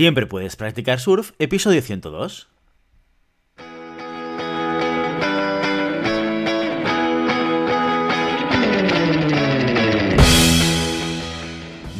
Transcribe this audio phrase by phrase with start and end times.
[0.00, 2.48] Siempre puedes practicar surf, episodio 102.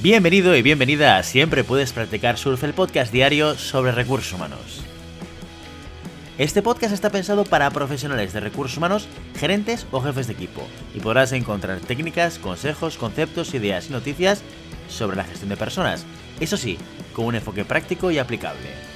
[0.01, 4.83] Bienvenido y bienvenida a Siempre puedes practicar surf, el podcast diario sobre recursos humanos.
[6.39, 11.01] Este podcast está pensado para profesionales de recursos humanos, gerentes o jefes de equipo, y
[11.01, 14.43] podrás encontrar técnicas, consejos, conceptos, ideas y noticias
[14.89, 16.07] sobre la gestión de personas,
[16.41, 16.79] eso sí,
[17.13, 18.91] con un enfoque práctico y aplicable.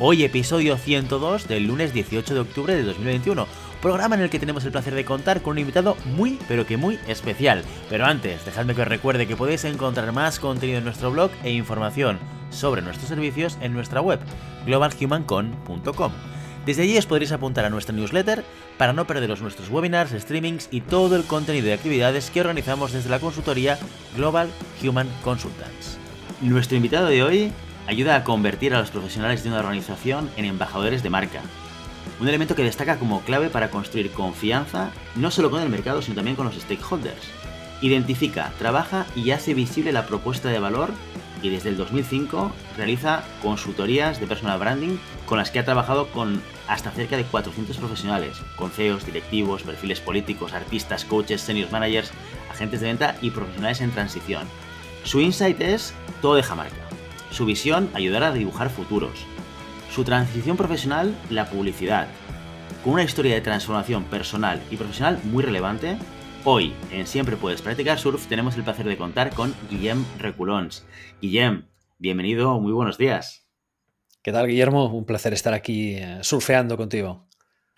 [0.00, 3.46] Hoy episodio 102 del lunes 18 de octubre de 2021,
[3.82, 6.76] programa en el que tenemos el placer de contar con un invitado muy pero que
[6.76, 7.62] muy especial.
[7.90, 11.50] Pero antes, dejadme que os recuerde que podéis encontrar más contenido en nuestro blog e
[11.50, 12.18] información
[12.50, 14.20] sobre nuestros servicios en nuestra web,
[14.66, 16.12] globalhumancon.com.
[16.68, 18.44] Desde allí os podréis apuntar a nuestra newsletter
[18.76, 23.08] para no perderos nuestros webinars, streamings y todo el contenido de actividades que organizamos desde
[23.08, 23.78] la consultoría
[24.14, 24.50] Global
[24.84, 25.96] Human Consultants.
[26.42, 27.52] Nuestro invitado de hoy
[27.86, 31.40] ayuda a convertir a los profesionales de una organización en embajadores de marca.
[32.20, 36.16] Un elemento que destaca como clave para construir confianza no solo con el mercado, sino
[36.16, 37.30] también con los stakeholders.
[37.80, 40.90] Identifica, trabaja y hace visible la propuesta de valor
[41.42, 46.42] y desde el 2005 realiza consultorías de personal branding con las que ha trabajado con
[46.66, 52.12] hasta cerca de 400 profesionales, con CEOs, directivos, perfiles políticos, artistas, coaches, senior managers,
[52.50, 54.46] agentes de venta y profesionales en transición.
[55.04, 56.76] Su insight es todo deja marca.
[57.30, 59.26] Su visión, ayudar a dibujar futuros.
[59.94, 62.08] Su transición profesional, la publicidad.
[62.84, 65.98] Con una historia de transformación personal y profesional muy relevante,
[66.44, 70.86] Hoy, en Siempre Puedes Practicar Surf, tenemos el placer de contar con Guillem Reculons.
[71.20, 71.66] Guillem,
[71.98, 73.48] bienvenido, muy buenos días.
[74.22, 74.86] ¿Qué tal, Guillermo?
[74.86, 77.27] Un placer estar aquí eh, surfeando contigo.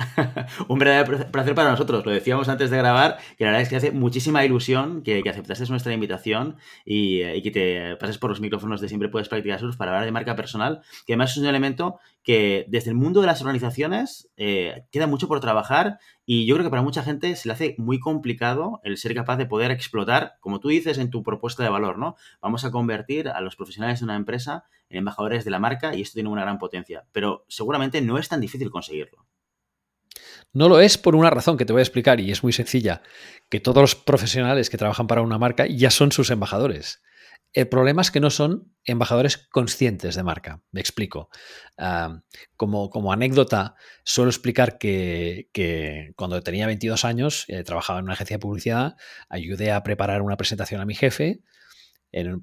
[0.68, 2.04] un verdadero placer para nosotros.
[2.04, 5.70] Lo decíamos antes de grabar, que la verdad es que hace muchísima ilusión que, aceptases
[5.70, 6.56] nuestra invitación
[6.86, 10.04] eh, y, que te pases por los micrófonos de Siempre Puedes Practicar Surf para hablar
[10.04, 14.30] de marca personal, que además es un elemento que desde el mundo de las organizaciones
[14.36, 17.74] eh, queda mucho por trabajar y yo creo que para mucha gente se le hace
[17.78, 21.70] muy complicado el ser capaz de poder explotar, como tú dices en tu propuesta de
[21.70, 22.16] valor, ¿no?
[22.40, 26.02] Vamos a convertir a los profesionales de una empresa en embajadores de la marca y
[26.02, 29.26] esto tiene una gran potencia, pero seguramente no es tan difícil conseguirlo.
[30.52, 33.02] No lo es por una razón que te voy a explicar y es muy sencilla,
[33.48, 37.02] que todos los profesionales que trabajan para una marca ya son sus embajadores.
[37.52, 40.62] El problema es que no son embajadores conscientes de marca.
[40.70, 41.30] Me explico.
[42.56, 43.74] como, como, anécdota,
[44.04, 48.96] suelo explicar que, cuando tenía 22 años, eh, trabajaba en una agencia de publicidad,
[49.28, 51.42] ayudé a preparar una presentación a mi jefe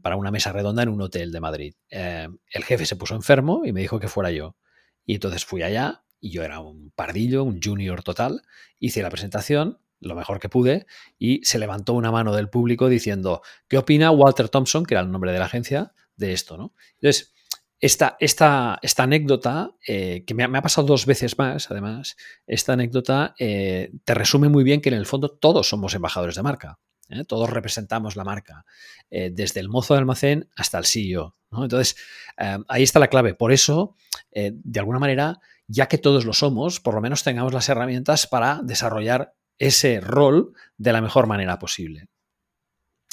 [0.01, 1.75] para una mesa redonda en un hotel de Madrid.
[1.89, 4.57] Eh, el jefe se puso enfermo y me dijo que fuera yo.
[5.05, 8.41] Y entonces fui allá, y yo era un pardillo, un junior total,
[8.79, 10.85] hice la presentación lo mejor que pude
[11.17, 15.11] y se levantó una mano del público diciendo, ¿qué opina Walter Thompson, que era el
[15.11, 16.57] nombre de la agencia, de esto?
[16.57, 16.73] ¿no?
[16.95, 17.33] Entonces,
[17.79, 22.15] esta, esta, esta anécdota, eh, que me ha, pasado dos veces más, además,
[22.47, 26.43] esta anécdota eh, te resume muy bien que en el fondo todos somos embajadores de
[26.43, 26.79] marca.
[27.09, 27.23] ¿eh?
[27.25, 28.65] Todos representamos la marca,
[29.09, 31.35] desde el mozo de almacén hasta el CEO.
[31.51, 31.95] Entonces,
[32.67, 33.35] ahí está la clave.
[33.35, 33.95] Por eso,
[34.33, 38.61] de alguna manera, ya que todos lo somos, por lo menos tengamos las herramientas para
[38.63, 42.07] desarrollar ese rol de la mejor manera posible.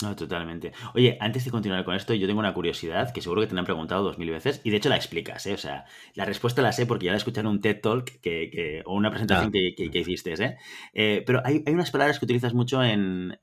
[0.05, 0.73] No, totalmente.
[0.95, 3.65] Oye, antes de continuar con esto, yo tengo una curiosidad que seguro que te han
[3.65, 5.55] preguntado dos mil veces y de hecho la explicas, ¿eh?
[5.55, 8.83] O sea, la respuesta la sé porque ya la escuché en un TED Talk que,
[8.85, 9.75] o una presentación ah.
[9.75, 10.57] que, hiciste, ¿eh?
[10.93, 11.23] ¿eh?
[11.27, 13.39] pero hay, unas palabras que utilizas mucho en,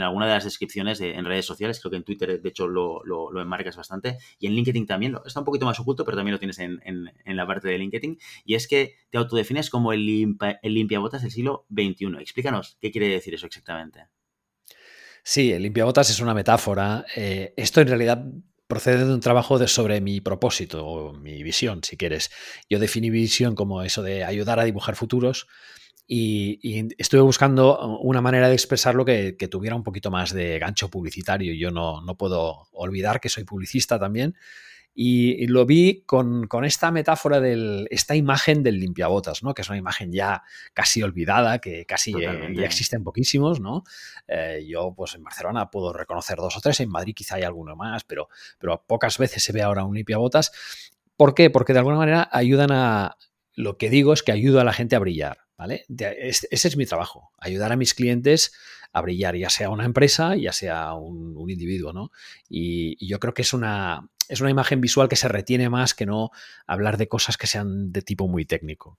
[0.00, 3.40] alguna de las descripciones en redes sociales, creo que en Twitter de hecho lo, lo,
[3.40, 6.60] enmarcas bastante y en LinkedIn también, está un poquito más oculto, pero también lo tienes
[6.60, 11.22] en, la parte de LinkedIn y es que te autodefines como el, limpia, el limpiabotas
[11.22, 12.18] del siglo XXI.
[12.20, 14.06] Explícanos qué quiere decir eso exactamente.
[15.26, 17.06] Sí, el limpiabotas es una metáfora.
[17.16, 18.22] Eh, esto en realidad
[18.66, 22.30] procede de un trabajo de, sobre mi propósito o mi visión, si quieres.
[22.68, 25.46] Yo definí visión como eso de ayudar a dibujar futuros
[26.06, 26.60] y,
[26.98, 31.54] estuve buscando una manera de expresarlo que, que, tuviera un poquito más de gancho publicitario.
[31.54, 34.36] Yo no, no puedo olvidar que soy publicista también
[34.96, 39.52] y, lo vi con, esta metáfora de esta imagen del limpiabotas, ¿no?
[39.52, 43.82] Que es una imagen ya casi olvidada, que casi eh, ya existen poquísimos, ¿no?
[44.28, 47.74] Eh, yo, pues en Barcelona puedo reconocer dos o tres, en Madrid quizá hay alguno
[47.74, 50.52] más, pero, pero pocas veces se ve ahora un limpiabotas.
[51.16, 51.50] ¿Por qué?
[51.50, 53.16] Porque de alguna manera ayudan a.
[53.56, 55.84] Lo que digo es que ayuda a la gente a brillar, ¿vale?
[55.88, 58.52] ese es mi trabajo, ayudar a mis clientes
[58.92, 62.10] a brillar, ya sea una empresa, ya sea un, individuo, ¿no?
[62.48, 66.06] y, yo creo que es una, es una imagen visual que se retiene más que
[66.06, 66.30] no
[66.66, 68.98] hablar de cosas que sean de tipo muy técnico.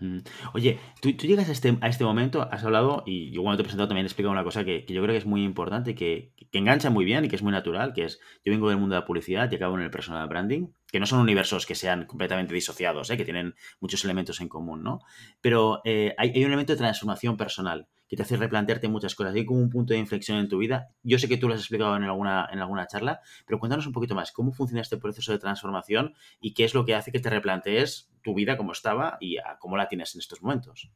[0.00, 0.20] Mm.
[0.54, 3.64] Oye, tú, llegas a este, a este momento, has hablado, y yo cuando te he
[3.64, 6.58] presentado también he explicado una cosa que, yo creo que es muy importante, que, que,
[6.58, 9.00] engancha muy bien y que es muy natural, que es, yo vengo del mundo de
[9.02, 12.54] la publicidad y acabo en el personal branding, que no son universos que sean completamente
[12.54, 13.16] disociados, ¿eh?
[13.16, 15.00] que tienen muchos elementos en común, ¿no?
[15.40, 19.36] Pero eh, hay, hay un elemento de transformación personal que te hace replantearte muchas cosas.
[19.36, 20.88] Hay como un punto de inflexión en tu vida.
[21.04, 23.92] Yo sé que tú lo has explicado en alguna, en alguna charla, pero cuéntanos un
[23.92, 27.20] poquito más, ¿cómo funciona este proceso de transformación y qué es lo que hace que
[27.20, 30.90] te replantees tu vida como estaba y cómo la tienes en estos momentos?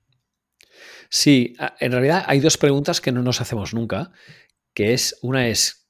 [1.09, 4.11] Sí, en realidad hay dos preguntas que no nos hacemos nunca,
[4.75, 5.89] que es, una es,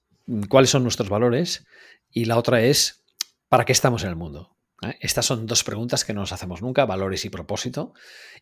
[0.50, 1.66] ¿cuáles son nuestros valores?
[2.10, 3.02] Y la otra es,
[3.48, 4.53] ¿para qué estamos en el mundo?
[4.82, 4.96] ¿Eh?
[5.00, 7.94] Estas son dos preguntas que no nos hacemos nunca, valores y propósito.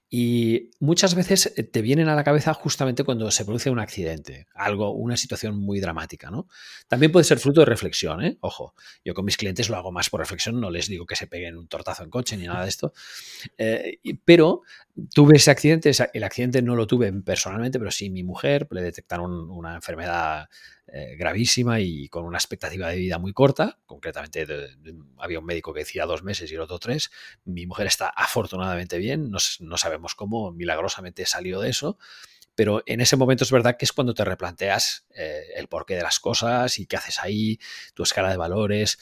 [0.09, 4.47] Y muchas veces eh, te vienen a la cabeza justamente cuando se produce un accidente,
[4.55, 6.31] algo, una situación muy dramática.
[6.31, 6.49] ¿no?
[6.89, 8.37] También puede ser fruto de reflexión, ¿eh?
[8.41, 8.75] ojo,
[9.05, 11.57] yo con mis clientes lo hago más por reflexión, no les digo que se peguen
[11.57, 12.93] un tortazo en coche ni nada de esto,
[14.25, 14.63] pero
[15.15, 19.51] tuve ese accidente, el accidente no lo tuve personalmente, pero sí mi mujer, le detectaron
[19.51, 20.49] una enfermedad
[20.95, 23.79] eh, gravísima y con una expectativa de vida muy corta.
[23.87, 24.47] Concretamente,
[25.19, 27.11] había un médico que decía dos meses y el otro tres.
[27.45, 31.99] Mi mujer está afortunadamente bien, no, no sabemos cómo, milagrosamente salió de eso
[32.55, 36.03] pero en ese momento es verdad que es cuando te replanteas eh, el porqué de
[36.03, 37.59] las cosas y qué haces ahí,
[37.95, 38.99] tu escala de valores,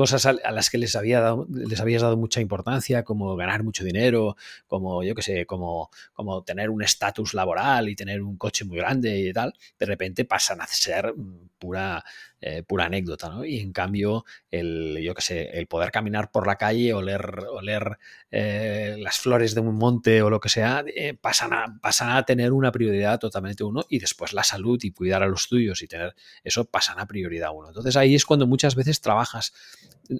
[0.00, 3.84] cosas a, las que les, había dado, les habías dado mucha importancia, como ganar mucho
[3.84, 4.34] dinero,
[4.66, 8.78] como yo qué sé, como, como tener un estatus laboral y tener un coche muy
[8.78, 12.02] grande y tal, de repente pasan a ser mm, pura,
[12.40, 13.30] eh, pura anécdota.
[13.44, 17.98] Y en cambio, el, yo qué sé, el poder caminar por la calle, oler, oler
[18.30, 20.82] eh, las flores de un monte o lo que sea,
[21.20, 25.22] pasan, a, pasan a tener una prioridad totalmente uno y después la salud y cuidar
[25.22, 27.68] a los tuyos y tener eso pasan a prioridad uno.
[27.68, 29.52] Entonces ahí es cuando muchas veces trabajas,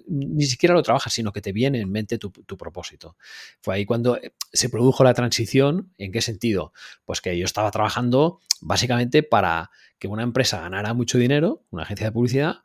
[0.07, 3.17] ni siquiera lo trabajas, sino que te viene en mente tu, propósito.
[3.61, 5.93] Fue ahí cuando eh, se produjo la transición.
[5.97, 6.73] ¿En qué sentido?
[7.05, 12.07] Pues que yo estaba trabajando básicamente para que una empresa ganara mucho dinero, una agencia
[12.07, 12.55] de publicidad,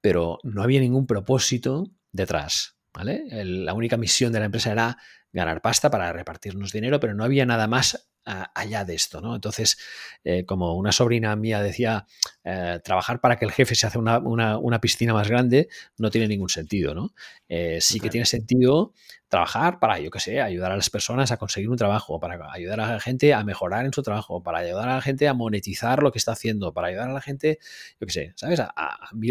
[0.00, 2.76] pero no había ningún propósito detrás.
[2.92, 3.24] ¿vale?
[3.28, 4.98] la única misión de la empresa era
[5.32, 9.34] ganar pasta para repartirnos dinero, pero no había nada más allá de esto, ¿no?
[9.34, 9.76] Entonces,
[10.24, 12.06] eh, como una sobrina mía decía,
[12.42, 15.68] eh, trabajar para que el jefe se hace una, piscina más grande
[15.98, 17.14] no tiene ningún sentido, ¿no?
[17.48, 18.92] Eh, sí que tiene sentido
[19.28, 22.80] trabajar para, yo qué sé, ayudar a las personas a conseguir un trabajo, para ayudar
[22.80, 26.02] a la gente a mejorar en su trabajo, para ayudar a la gente a monetizar
[26.02, 27.58] lo que está haciendo, para ayudar a la gente,
[28.00, 28.60] yo qué sé, ¿sabes?
[28.60, 28.70] A,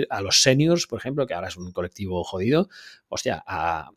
[0.10, 2.69] a los seniors, por ejemplo, que ahora es un colectivo jodido,
[3.10, 3.92] hostia, a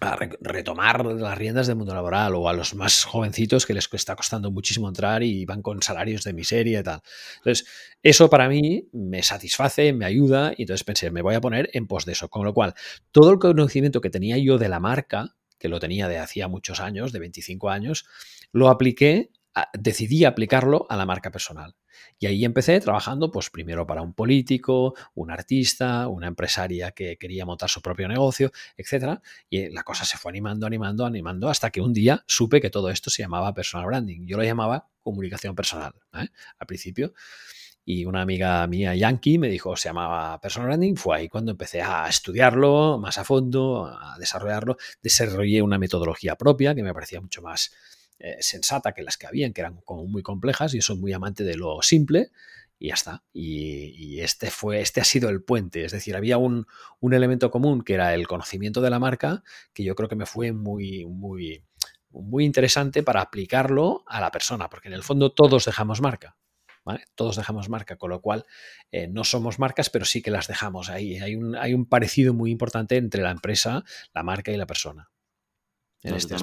[0.00, 4.14] a retomar las riendas del mundo laboral o a los más jovencitos que les está
[4.14, 7.00] costando muchísimo entrar y van con salarios de miseria y tal.
[7.38, 7.66] Entonces,
[8.02, 11.86] eso para mí me satisface, me ayuda y entonces pensé, me voy a poner en
[11.86, 12.28] pos de eso.
[12.28, 12.74] Con lo cual,
[13.10, 16.80] todo el conocimiento que tenía yo de la marca, que lo tenía de hacía muchos
[16.80, 18.04] años, de 25 años,
[18.52, 19.30] lo apliqué,
[19.72, 21.74] decidí aplicarlo a la marca personal.
[22.18, 27.44] Y ahí empecé trabajando, pues primero para un político, un artista, una empresaria que quería
[27.44, 29.20] montar su propio negocio, etc.
[29.50, 32.90] Y la cosa se fue animando, animando, animando, hasta que un día supe que todo
[32.90, 34.26] esto se llamaba personal branding.
[34.26, 36.28] Yo lo llamaba comunicación personal ¿eh?
[36.58, 37.12] al principio.
[37.88, 40.96] Y una amiga mía, Yankee, me dijo, se llamaba personal branding.
[40.96, 44.76] Fue ahí cuando empecé a estudiarlo más a fondo, a desarrollarlo.
[45.00, 47.70] Desarrollé una metodología propia que me parecía mucho más
[48.18, 50.74] eh, sensata que las que habían, que eran como muy complejas.
[50.74, 52.30] y soy muy amante de lo simple
[52.78, 53.24] y ya está.
[53.32, 55.84] Y, este fue, este ha sido el puente.
[55.84, 56.66] Es decir, había un,
[57.00, 60.26] un, elemento común que era el conocimiento de la marca, que yo creo que me
[60.26, 61.64] fue muy, muy,
[62.10, 66.36] muy interesante para aplicarlo a la persona, porque en el fondo todos dejamos marca.
[67.16, 68.44] Todos dejamos marca, con lo cual
[68.92, 71.18] eh, no somos marcas, pero sí que las dejamos ahí.
[71.18, 73.82] Hay un, hay un parecido muy importante entre la empresa,
[74.14, 75.10] la marca y la persona.
[76.14, 76.36] Este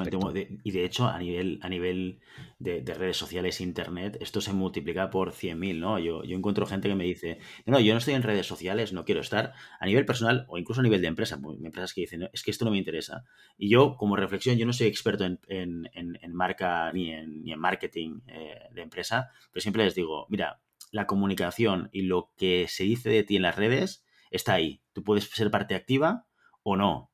[0.63, 2.19] y de hecho, a nivel, a nivel
[2.59, 5.99] de, redes sociales, internet, esto se multiplica por 100.000, ¿no?
[5.99, 9.05] Yo, yo encuentro gente que me dice, no, yo no estoy en redes sociales, no
[9.05, 9.53] quiero estar.
[9.79, 12.65] A nivel personal o incluso a nivel de empresa, empresas que dicen, es que esto
[12.65, 13.23] no me interesa.
[13.57, 17.59] Y yo, como reflexión, yo no soy experto en, en, marca ni en, ni en
[17.59, 22.83] marketing eh, de empresa, pero siempre les digo, mira, la comunicación y lo que se
[22.83, 24.81] dice de ti en las redes está ahí.
[24.93, 26.27] Tú puedes ser parte activa
[26.63, 27.12] o no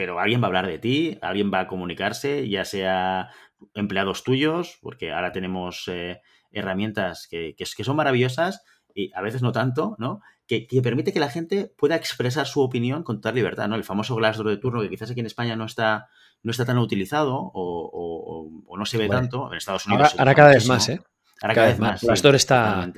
[0.00, 3.28] pero alguien va a hablar de ti, alguien va a comunicarse, ya sea
[3.74, 8.64] empleados tuyos, porque ahora tenemos eh, herramientas que, que, son maravillosas
[8.94, 10.22] y a veces no tanto, ¿no?
[10.46, 13.74] Que, permite que la gente pueda expresar su opinión con total libertad, ¿no?
[13.74, 16.08] El famoso Glassdoor de turno que quizás aquí en España no está,
[16.42, 20.14] no está tan utilizado o, no se ve tanto, en Estados Unidos.
[20.16, 20.98] Ahora, cada vez más, ¿eh?
[21.42, 22.00] Ahora cada, vez más.
[22.00, 22.90] Glassdoor está...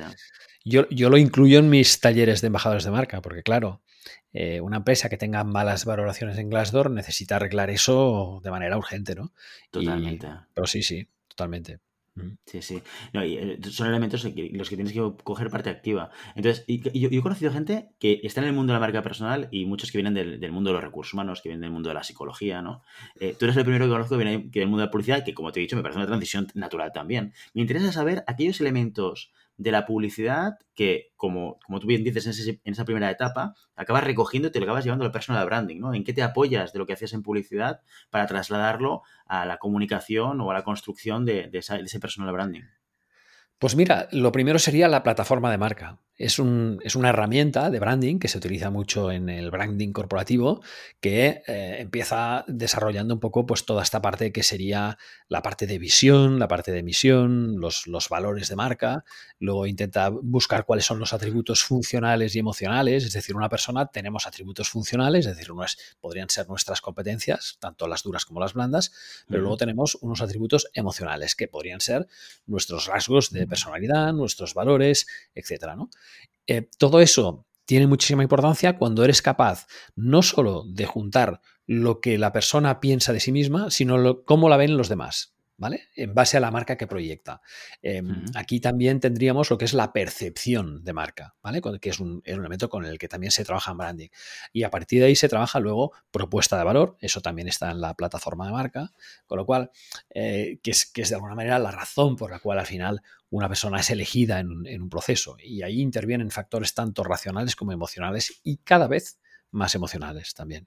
[0.64, 3.82] Yo, yo, lo incluyo en mis talleres de embajadores de marca, porque claro,
[4.32, 9.14] eh, una empresa que tenga malas valoraciones en Glassdoor necesita arreglar eso de manera urgente,
[9.14, 9.32] ¿no?
[9.70, 10.28] Totalmente.
[10.54, 11.80] pero sí, sí, totalmente.
[12.44, 12.82] Sí, sí.
[13.14, 16.10] Eh, son elementos los que tienes que coger parte activa.
[16.34, 19.64] Entonces, yo, he conocido gente que está en el mundo de la marca personal y
[19.64, 22.04] muchos que vienen del, mundo de los recursos humanos, que vienen del mundo de la
[22.04, 22.82] psicología, ¿no?
[23.18, 25.32] Eh, tú eres el primero que conozco que viene del mundo de la publicidad, que
[25.32, 27.32] como te he dicho, me parece una transición natural también.
[27.54, 32.60] Me interesa saber aquellos elementos de la publicidad que, como, como tú bien dices en,
[32.64, 35.94] esa primera etapa, acabas recogiendo y te lo acabas llevando al personal branding, ¿no?
[35.94, 40.40] ¿En qué te apoyas de lo que hacías en publicidad para trasladarlo a la comunicación
[40.40, 42.62] o a la construcción de, de ese personal branding?
[43.58, 46.00] Pues mira, lo primero sería la plataforma de marca.
[46.18, 50.62] Es, una herramienta de branding que se utiliza mucho en el branding corporativo
[51.00, 55.78] que eh, empieza desarrollando un poco pues, toda esta parte que sería la parte de
[55.78, 59.04] visión, la parte de misión, los, valores de marca.
[59.38, 63.04] Luego intenta buscar cuáles son los atributos funcionales y emocionales.
[63.04, 65.52] Es decir, una persona tenemos atributos funcionales, es decir,
[66.00, 68.92] podrían ser nuestras competencias, tanto las duras como las blandas,
[69.28, 72.06] pero luego tenemos unos atributos emocionales que podrían ser
[72.46, 75.74] nuestros rasgos de personalidad, nuestros valores, etcétera.
[75.74, 75.88] ¿no?
[76.46, 82.18] Eh, todo eso tiene muchísima importancia cuando eres capaz no solo de juntar lo que
[82.18, 85.34] la persona piensa de sí misma, sino cómo la ven los demás.
[85.62, 85.90] ¿Vale?
[85.94, 87.40] En base a la marca que proyecta.
[87.82, 91.62] Em, aquí también tendríamos lo que es la percepción de marca, ¿vale?
[91.80, 94.08] Que es un, elemento con el que también se trabaja en branding.
[94.52, 97.80] Y a partir de ahí se trabaja luego propuesta de valor, eso también está en
[97.80, 98.92] la plataforma de marca,
[99.28, 99.70] con lo cual,
[100.10, 103.00] eh, que, es, que, es, de alguna manera la razón por la cual al final
[103.30, 105.36] una persona es elegida en, en un proceso.
[105.38, 109.20] Y ahí intervienen factores tanto racionales como emocionales y cada vez
[109.52, 110.66] más emocionales también.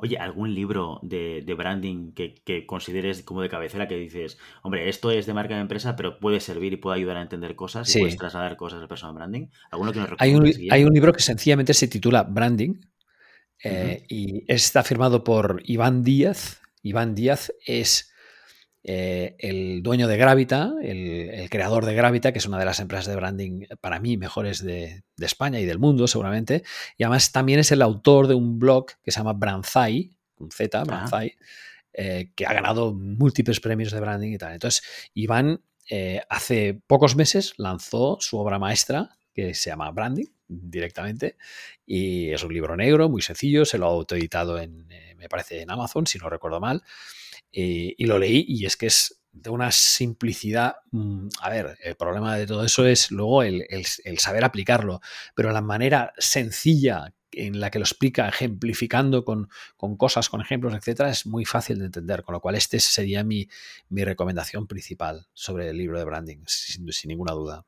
[0.00, 5.26] Oye, ¿algún libro de, branding que, consideres como de cabecera que dices, hombre, esto es
[5.26, 8.16] de marca de empresa, pero puede servir y puede ayudar a entender cosas y puedes
[8.16, 9.48] trasladar cosas al personal branding?
[9.70, 12.74] ¿Alguno que nos hay un, hay un libro que sencillamente se titula Branding
[13.62, 16.60] eh, y está firmado por Iván Díaz.
[16.82, 18.13] Iván Díaz es
[18.86, 23.06] eh, el dueño de Gravita, el, creador de Gravita, que es una de las empresas
[23.06, 26.64] de branding para mí mejores de, España y del mundo seguramente,
[26.98, 30.78] y además también es el autor de un blog que se llama Branzai, con Z,
[30.78, 30.84] ah.
[30.84, 31.34] Branzai,
[31.94, 34.52] eh, que ha ganado múltiples premios de branding y tal.
[34.52, 34.82] Entonces,
[35.14, 41.36] Iván eh, hace pocos meses lanzó su obra maestra, que se llama Branding directamente,
[41.86, 44.86] y es un libro negro, muy sencillo, se lo ha autoeditado en,
[45.16, 46.82] me parece, en Amazon, si no recuerdo mal.
[47.56, 50.76] Eh, y lo leí y es que es de una simplicidad.
[50.90, 53.64] Mm, a ver, el problema de todo eso es luego el,
[54.18, 55.00] saber aplicarlo,
[55.36, 59.48] pero la manera sencilla en la que lo explica, ejemplificando con,
[59.96, 62.22] cosas, con ejemplos, etcétera, es muy fácil de entender.
[62.22, 63.48] Con lo cual, este sería mi,
[63.90, 67.64] recomendación principal sobre el libro de branding, sin, ninguna duda.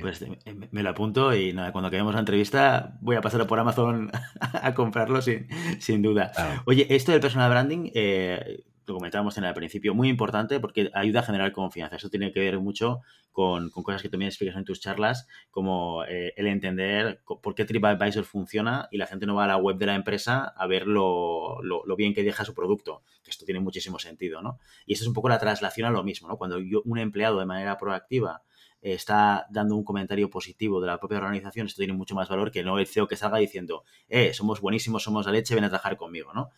[0.00, 3.60] Pues eh, me lo apunto y nada, cuando acabemos la entrevista voy a pasar por
[3.60, 4.10] Amazon
[4.40, 5.46] a comprarlo sin,
[5.78, 6.32] sin duda.
[6.64, 11.20] Oye, esto del personal branding, eh, lo comentábamos en el principio, muy importante porque ayuda
[11.20, 11.96] a generar confianza.
[11.96, 13.00] Eso tiene que ver mucho
[13.32, 18.24] con, cosas que también explicas en tus charlas, como eh, el entender por qué TripAdvisor
[18.24, 21.60] funciona y la gente no va a la web de la empresa a ver lo,
[21.96, 24.58] bien que deja su producto, que esto tiene muchísimo sentido, ¿no?
[24.86, 26.36] Y eso es un poco la traslación a lo mismo, ¿no?
[26.36, 28.42] Cuando un empleado de manera proactiva
[28.80, 32.62] está dando un comentario positivo de la propia organización, esto tiene mucho más valor que
[32.62, 35.96] no el CEO que salga diciendo, eh, somos buenísimos, somos la leche, ven a trabajar
[35.96, 36.50] conmigo, ¿no?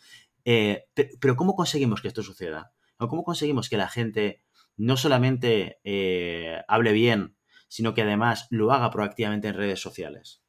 [0.45, 0.87] Eh,
[1.21, 2.73] pero ¿cómo conseguimos que esto suceda?
[2.97, 4.43] ¿Cómo conseguimos que la gente
[4.77, 7.37] no solamente eh, hable bien,
[7.69, 10.43] sino que además lo haga proactivamente en redes sociales?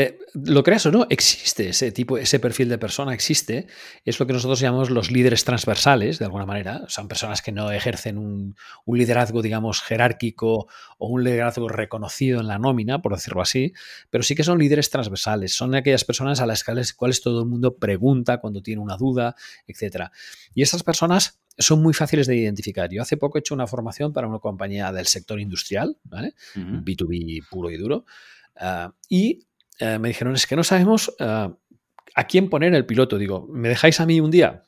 [0.00, 3.66] Eh, lo creas o no, existe ese tipo, ese perfil de persona, existe.
[4.04, 6.84] Es lo que nosotros llamamos los líderes transversales, de alguna manera.
[6.86, 8.54] Son personas que no ejercen un,
[8.86, 13.72] liderazgo, digamos, jerárquico o un liderazgo reconocido en la nómina, por decirlo así,
[14.08, 15.56] pero sí que son líderes transversales.
[15.56, 19.34] Son aquellas personas a las cuales todo el mundo pregunta cuando tiene una duda,
[19.66, 20.12] etc.
[20.54, 22.88] Y estas personas son muy fáciles de identificar.
[22.88, 26.36] Yo hace poco he hecho una formación para una compañía del sector industrial, ¿vale?
[26.54, 28.04] B2B puro y duro.
[28.60, 29.47] Ah, y
[29.78, 31.48] eh, me dijeron, es que no sabemos eh,
[32.14, 33.18] a quién poner el piloto.
[33.18, 34.64] Digo, ¿me dejáis a mí un día?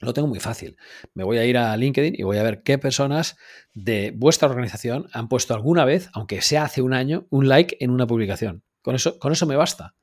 [0.00, 0.76] Lo tengo muy fácil.
[1.14, 3.36] Me voy a ir a LinkedIn y voy a ver qué personas
[3.72, 7.90] de vuestra organización han puesto alguna vez, aunque sea hace un año, un like en
[7.90, 8.64] una publicación.
[8.82, 9.94] Con eso, con eso me basta.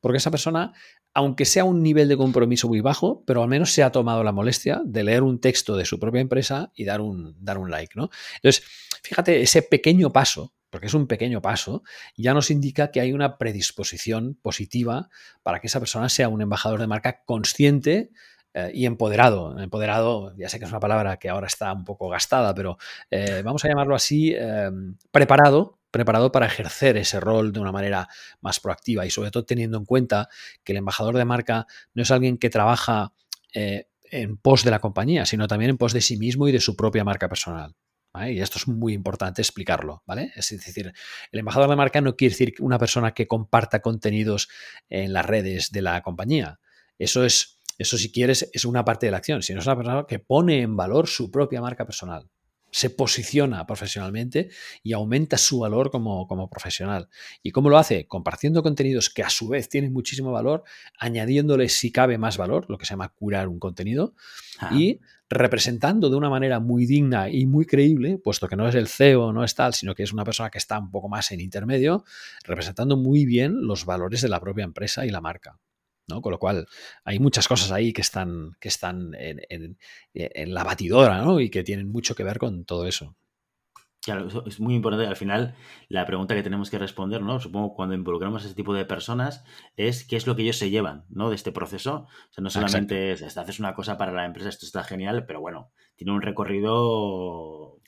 [0.00, 0.74] Porque esa persona,
[1.14, 4.32] aunque sea un nivel de compromiso muy bajo, pero al menos se ha tomado la
[4.32, 7.94] molestia de leer un texto de su propia empresa y dar un, dar un like.
[7.96, 8.10] ¿no?
[8.36, 8.64] Entonces,
[9.02, 11.82] fíjate, ese pequeño paso porque es un pequeño paso,
[12.18, 15.08] ya nos indica que hay una predisposición positiva
[15.42, 18.10] para que esa persona sea un embajador de marca consciente
[18.52, 19.58] eh, y empoderado.
[19.58, 22.76] Empoderado, ya sé que es una palabra que ahora está un poco gastada, pero
[23.10, 24.70] eh, vamos a llamarlo así, eh,
[25.10, 28.06] preparado preparado para ejercer ese rol de una manera
[28.42, 30.28] más proactiva y sobre todo teniendo en cuenta
[30.62, 33.14] que el embajador de marca no es alguien que trabaja
[33.54, 36.60] eh, en pos de la compañía, sino también en pos de sí mismo y de
[36.60, 37.74] su propia marca personal.
[38.24, 40.32] Y esto es muy importante explicarlo, ¿vale?
[40.34, 40.92] Es decir,
[41.32, 44.48] el embajador de marca no quiere decir una persona que comparta contenidos
[44.88, 46.60] en las redes de la compañía.
[46.98, 50.04] Eso es, eso si quieres, es una parte de la acción, sino es una persona
[50.08, 52.30] que pone en valor su propia marca personal
[52.70, 54.50] se posiciona profesionalmente
[54.82, 57.08] y aumenta su valor como, profesional.
[57.42, 58.06] ¿Y cómo lo hace?
[58.06, 60.64] Compartiendo contenidos que a su vez tienen muchísimo valor,
[60.98, 64.14] añadiéndole si cabe más valor, lo que se llama curar un contenido,
[64.58, 64.70] ah.
[64.74, 68.88] y representando de una manera muy digna y muy creíble, puesto que no es el
[68.88, 71.40] CEO, no es tal, sino que es una persona que está un poco más en
[71.40, 72.04] intermedio,
[72.44, 75.58] representando muy bien los valores de la propia empresa y la marca.
[76.08, 76.66] Con lo cual,
[77.04, 79.76] hay muchas cosas ahí que están, que están en,
[80.54, 83.16] la batidora, Y que tienen mucho que ver con todo eso.
[84.06, 85.08] Claro, es muy importante.
[85.08, 85.56] Al final,
[85.88, 87.40] la pregunta que tenemos que responder, ¿no?
[87.40, 89.42] Supongo cuando involucramos a este tipo de personas,
[89.76, 91.28] es qué es lo que ellos se llevan, ¿no?
[91.28, 92.06] De este proceso.
[92.30, 95.40] O sea, no solamente es, haces una cosa para la empresa, esto está genial, pero
[95.40, 97.80] bueno, tiene un recorrido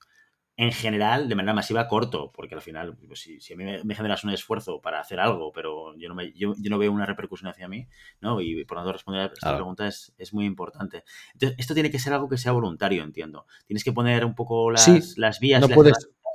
[0.58, 4.24] en general, de manera masiva, corto, porque al final, pues, si, a mí me, generas
[4.24, 7.68] un esfuerzo para hacer algo, pero yo no, me, yo, no veo una repercusión hacia
[7.68, 7.86] mí,
[8.20, 8.40] ¿no?
[8.40, 11.04] Y por lo tanto responder a esta pregunta es, muy importante.
[11.32, 13.46] Entonces, esto tiene que ser algo que sea voluntario, entiendo.
[13.68, 15.62] Tienes que poner un poco las, las vías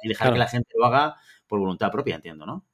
[0.03, 2.65] y dejar que la gente lo haga por voluntad propia, entiendo, ¿no?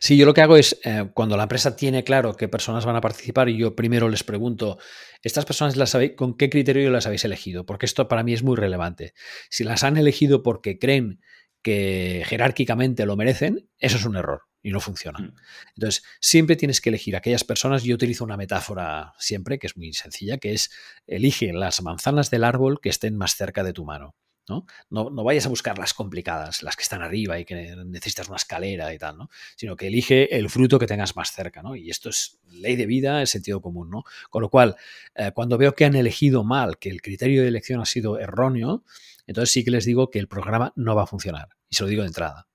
[0.00, 2.96] Sí, yo lo que hago es, eh, cuando la empresa tiene claro qué personas van
[2.96, 4.78] a participar, yo primero les pregunto,
[5.22, 7.66] ¿estas personas las sabéis, con qué criterio las habéis elegido?
[7.66, 9.14] Porque esto para mí es muy relevante.
[9.50, 11.20] Si las han elegido porque creen
[11.62, 15.18] que jerárquicamente lo merecen, eso es un error y no funciona.
[15.18, 15.34] Mm.
[15.76, 17.84] Entonces, siempre tienes que elegir aquellas personas.
[17.84, 20.70] Yo utilizo una metáfora siempre, que es muy sencilla, que es
[21.06, 24.14] elige las manzanas del árbol que estén más cerca de tu mano.
[24.48, 24.66] ¿No?
[24.90, 25.10] ¿no?
[25.24, 28.98] vayas a buscar las complicadas, las que están arriba y que necesitas una escalera y
[28.98, 29.30] tal, ¿no?
[29.56, 31.76] Sino que elige el fruto que tengas más cerca, ¿no?
[31.76, 34.04] Y esto es ley de vida, es sentido común, ¿no?
[34.30, 34.76] Con lo cual,
[35.14, 38.84] eh, cuando veo que han elegido mal, que el criterio de elección ha sido erróneo,
[39.26, 41.48] entonces sí que les digo que el programa no va a funcionar.
[41.68, 42.47] Y se lo digo de entrada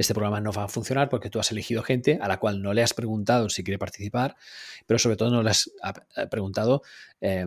[0.00, 2.72] este programa no va a funcionar porque tú has elegido gente a la cual no
[2.72, 4.34] le has preguntado si quiere participar,
[4.86, 5.70] pero sobre todo no le has
[6.30, 6.82] preguntado
[7.20, 7.46] eh,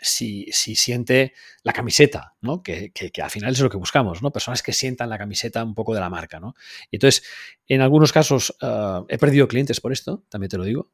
[0.00, 2.60] si, siente la camiseta, ¿no?
[2.60, 4.32] Que, al final es lo que buscamos, ¿no?
[4.32, 6.54] Personas que sientan la camiseta un poco de la marca, ¿no?
[6.90, 7.22] Entonces,
[7.68, 10.90] en algunos casos eh, he perdido clientes por esto, también te lo digo,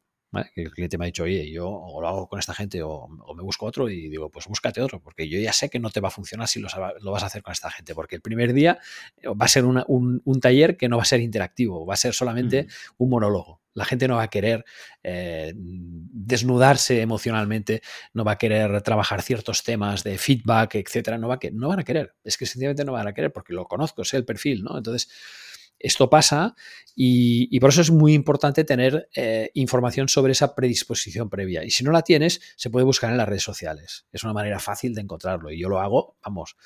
[0.55, 3.09] que el cliente me ha dicho, oye, yo o lo hago con esta gente o,
[3.09, 6.01] me busco otro y digo, pues búscate otro, porque yo ya sé que no te
[6.01, 6.69] va a funcionar si lo,
[7.13, 8.79] vas a hacer con esta gente, porque el primer día
[9.19, 12.15] eh, va a ser un, taller que no va a ser interactivo, va a ser
[12.15, 12.67] solamente
[12.97, 13.61] un monólogo.
[13.75, 14.65] La gente no va a querer
[15.03, 17.81] eh, desnudarse emocionalmente,
[18.13, 21.69] no va a querer trabajar ciertos temas de feedback, etcétera, no, va a que, no
[21.69, 24.25] van a querer, es que sencillamente no van a querer porque lo conozco, sé el
[24.25, 24.77] perfil, ¿no?
[24.77, 25.09] Entonces,
[25.83, 26.55] esto pasa
[26.95, 31.65] y, por eso es muy importante tener eh, información sobre esa predisposición previa.
[31.65, 34.07] Y si no la tienes, se puede buscar en las redes sociales.
[34.13, 36.57] Es una manera fácil de encontrarlo y yo lo hago, vamos.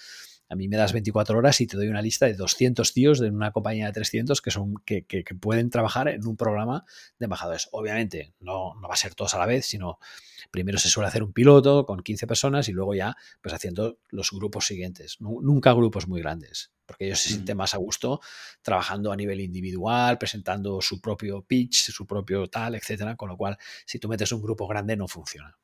[0.48, 3.31] A mí me das 24 horas y te doy una lista de 200 tíos de
[3.31, 6.85] una compañía de 300 que, son, que, pueden trabajar en un programa
[7.18, 7.68] de embajadores.
[7.72, 9.98] Obviamente, no, no va a ser todos a la vez, sino
[10.52, 14.31] primero se suele hacer un piloto con 15 personas y luego ya pues haciendo los
[14.31, 15.16] grupos siguientes.
[15.20, 18.20] Nunca grupos muy grandes porque ellos se sienten más a gusto
[18.62, 23.59] trabajando a nivel individual, presentando su propio pitch, su propio tal, etcétera, con lo cual
[23.85, 25.59] si tú metes un grupo grande no funciona.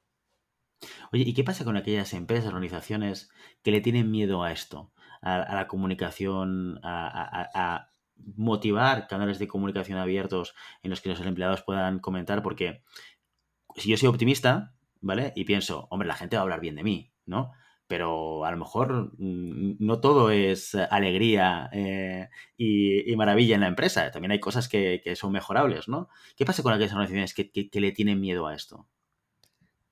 [1.13, 3.31] Oye, ¿y qué pasa con aquellas empresas, organizaciones
[3.63, 7.89] que le tienen miedo a esto, a, la comunicación, a,
[8.37, 12.43] motivar canales de comunicación abiertos en los que los empleados puedan comentar?
[12.43, 12.83] Porque
[13.77, 15.33] si yo soy optimista, ¿vale?
[15.37, 17.53] Y pienso, hombre, la gente va a hablar bien de mí, ¿no?
[17.87, 24.11] Pero a lo mejor mm, no todo es alegría eh, y, maravilla en la empresa.
[24.11, 26.09] También hay cosas que, son mejorables, ¿no?
[26.37, 28.89] ¿Qué pasa con aquellas organizaciones que, le tienen miedo a esto?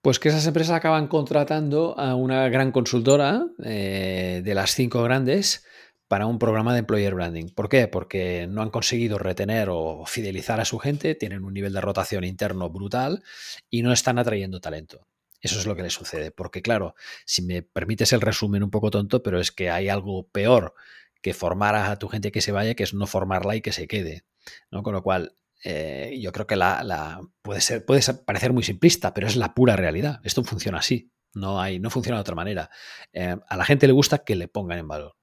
[0.03, 5.67] Pues que esas empresas acaban contratando a una gran consultora eh, de las cinco grandes
[6.09, 7.51] para un programa de employer branding.
[7.55, 7.87] ¿Por qué?
[7.87, 12.25] Porque no han conseguido retener o fidelizar a su gente, tienen un nivel de rotación
[12.25, 13.23] interno brutal
[13.69, 15.07] y no están atrayendo talento.
[15.41, 16.31] Eso es lo que le sucede.
[16.31, 20.29] Porque claro, si me permites el resumen un poco tonto, pero es que hay algo
[20.29, 20.75] peor
[21.23, 23.87] que formar a tu gente que se vaya, que es no formarla y que se
[23.87, 24.25] quede.
[24.71, 24.83] ¿no?
[24.83, 29.27] Con lo cual, eh, yo creo que la, puede, ser, puede parecer muy simplista, pero
[29.27, 30.21] es la pura realidad.
[30.25, 31.13] Esto funciona así.
[31.33, 32.71] No, hay, no funciona de otra manera.
[33.13, 35.17] Eh, a la gente le gusta que le pongan en valor.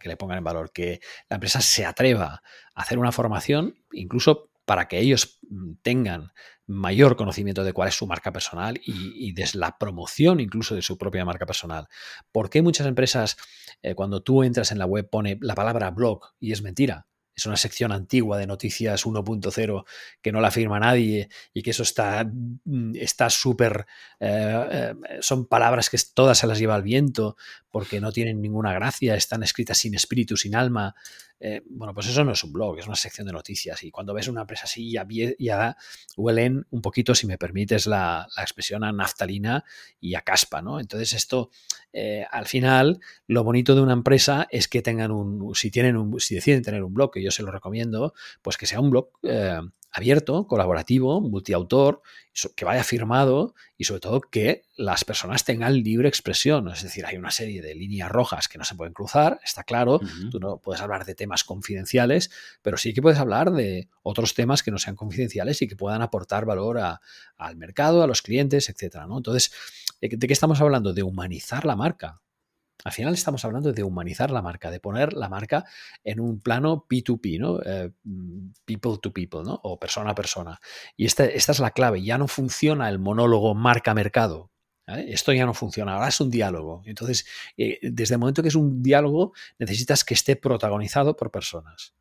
[0.00, 2.42] Que le pongan en valor, que la empresa se atreva
[2.74, 6.32] a hacer una formación, incluso para que ellos mm, tengan
[6.66, 10.96] mayor conocimiento de cuál es su marca personal y, de la promoción incluso de su
[10.96, 11.88] propia marca personal.
[12.32, 13.36] ¿Por qué muchas empresas,
[13.82, 17.06] eh, cuando tú entras en la web, pone la palabra blog y es mentira?
[17.36, 19.84] es una sección antigua de noticias 1.0
[20.22, 23.86] que no la firma nadie y que eso está mm, está súper
[24.20, 27.36] eh, eh, son palabras que todas se las lleva al viento
[27.70, 30.94] porque no tienen ninguna gracia, están escritas sin espíritu, sin alma.
[31.40, 33.82] Eh, bueno, pues eso no es un blog, es una sección de noticias.
[33.82, 35.76] Y cuando ves una empresa así, ya,
[36.16, 39.64] huelen un poquito, si me permites la, expresión, a naftalina
[40.00, 40.80] y a caspa, ¿no?
[40.80, 41.50] Entonces, esto,
[42.30, 46.34] al final, lo bonito de una empresa es que tengan un, si tienen un, si
[46.34, 49.10] deciden tener un blog, que yo se lo recomiendo, pues que sea un blog
[49.94, 52.02] abierto, colaborativo, multiautor,
[52.56, 56.68] que vaya firmado y sobre todo que las personas tengan libre expresión.
[56.68, 60.00] Es decir, hay una serie de líneas rojas que no se pueden cruzar, está claro,
[60.32, 62.30] tú no puedes hablar de temas confidenciales,
[62.60, 66.02] pero sí que puedes hablar de otros temas que no sean confidenciales y que puedan
[66.02, 66.80] aportar valor
[67.36, 68.96] al mercado, a los clientes, etc.
[69.06, 69.18] ¿no?
[69.18, 69.52] Entonces,
[70.00, 70.92] ¿de qué estamos hablando?
[70.92, 72.20] De humanizar la marca.
[72.82, 75.64] Al final estamos hablando de humanizar la marca, de poner la marca
[76.02, 77.60] en un plano P2P, ¿no?
[77.64, 77.90] Eh,
[78.64, 79.60] people to people, ¿no?
[79.62, 80.60] O persona a persona.
[80.96, 82.02] Y esta, esta es la clave.
[82.02, 84.50] Ya no funciona el monólogo marca-mercado.
[84.86, 86.82] Esto ya no funciona, ahora es un diálogo.
[86.84, 87.24] Entonces,
[87.56, 91.94] eh, desde el momento que es un diálogo, necesitas que esté protagonizado por personas.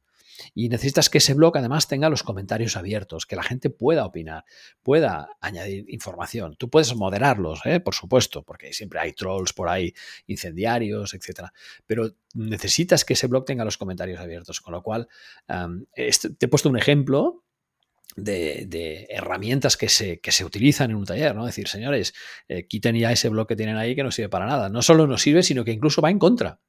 [0.54, 4.46] Y necesitas que ese blog además tenga los comentarios abiertos, que la gente pueda opinar,
[4.82, 6.56] pueda añadir información.
[6.58, 7.80] Tú puedes moderarlos, ¿eh?
[7.80, 9.94] por supuesto, porque siempre hay trolls por ahí,
[10.28, 11.50] incendiarios, etc.
[11.86, 15.08] Pero necesitas que ese blog tenga los comentarios abiertos, con lo cual
[15.96, 17.44] este, te he puesto un ejemplo
[18.16, 21.46] de, herramientas que se, que se, utilizan en un taller, ¿no?
[21.46, 22.14] Decir, señores,
[22.48, 24.70] eh, quiten ya ese blog que tienen ahí que no sirve para nada.
[24.70, 26.60] No solo no sirve, sino que incluso va en contra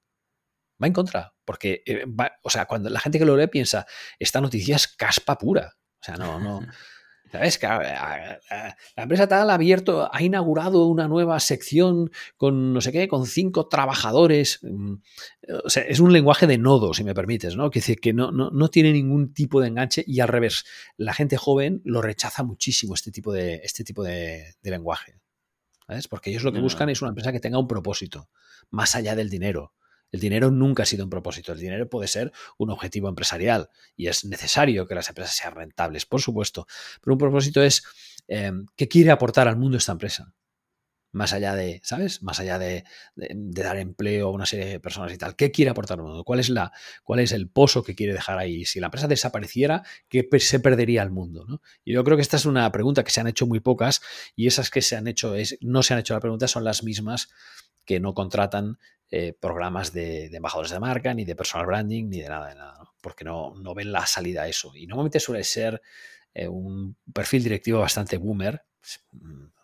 [0.83, 1.35] va en contra.
[1.45, 2.05] Porque, eh,
[2.43, 3.87] o sea, cuando la gente que lo lee piensa,
[4.19, 5.75] esta noticia es caspa pura.
[6.01, 6.61] O sea, no, no.
[7.35, 7.59] ¿Sabes?
[7.59, 13.09] Que la empresa tal ha abierto, ha inaugurado una nueva sección con no sé qué,
[13.09, 14.61] con cinco trabajadores.
[14.63, 14.95] Mm,
[15.65, 17.71] o sea, es un lenguaje de nodo, si me permites, ¿no?
[17.71, 20.65] Que decir que no, no, no, tiene ningún tipo de enganche y al revés,
[20.97, 25.19] la gente joven lo rechaza muchísimo este tipo de, este tipo de, lenguaje.
[25.89, 26.07] ¿Sabes?
[26.07, 28.29] Porque ellos lo que buscan es una empresa que tenga un propósito,
[28.71, 29.73] más allá del dinero.
[30.15, 31.51] El dinero nunca ha sido un propósito.
[31.51, 36.07] El dinero puede ser un objetivo empresarial y es necesario que las empresas sean rentables,
[36.07, 36.69] por supuesto.
[37.03, 37.83] Pero un propósito es
[38.29, 40.33] eh, qué quiere aportar al mundo esta empresa.
[41.15, 42.23] Más allá de, ¿sabes?
[42.23, 45.37] Más allá de, dar empleo a una serie de personas y tal.
[45.37, 46.25] ¿Qué quiere aportar al mundo?
[46.25, 46.73] ¿Cuál es, la,
[47.05, 48.65] cuál es el pozo que quiere dejar ahí?
[48.65, 51.61] Si la empresa desapareciera, ¿qué se perdería al mundo?
[51.85, 54.03] Y yo creo que esta es una pregunta que se han hecho muy pocas
[54.35, 56.83] y esas que se han hecho, es, no se han hecho la pregunta, son las
[56.83, 57.31] mismas
[57.85, 58.79] que no contratan
[59.11, 62.91] eh, programas de, embajadores de marca, ni de personal branding, ni de nada, de nada,
[63.01, 64.73] porque no, no ven la salida a eso.
[64.75, 65.81] Y normalmente suele ser
[66.35, 68.65] eh, un perfil directivo bastante boomer,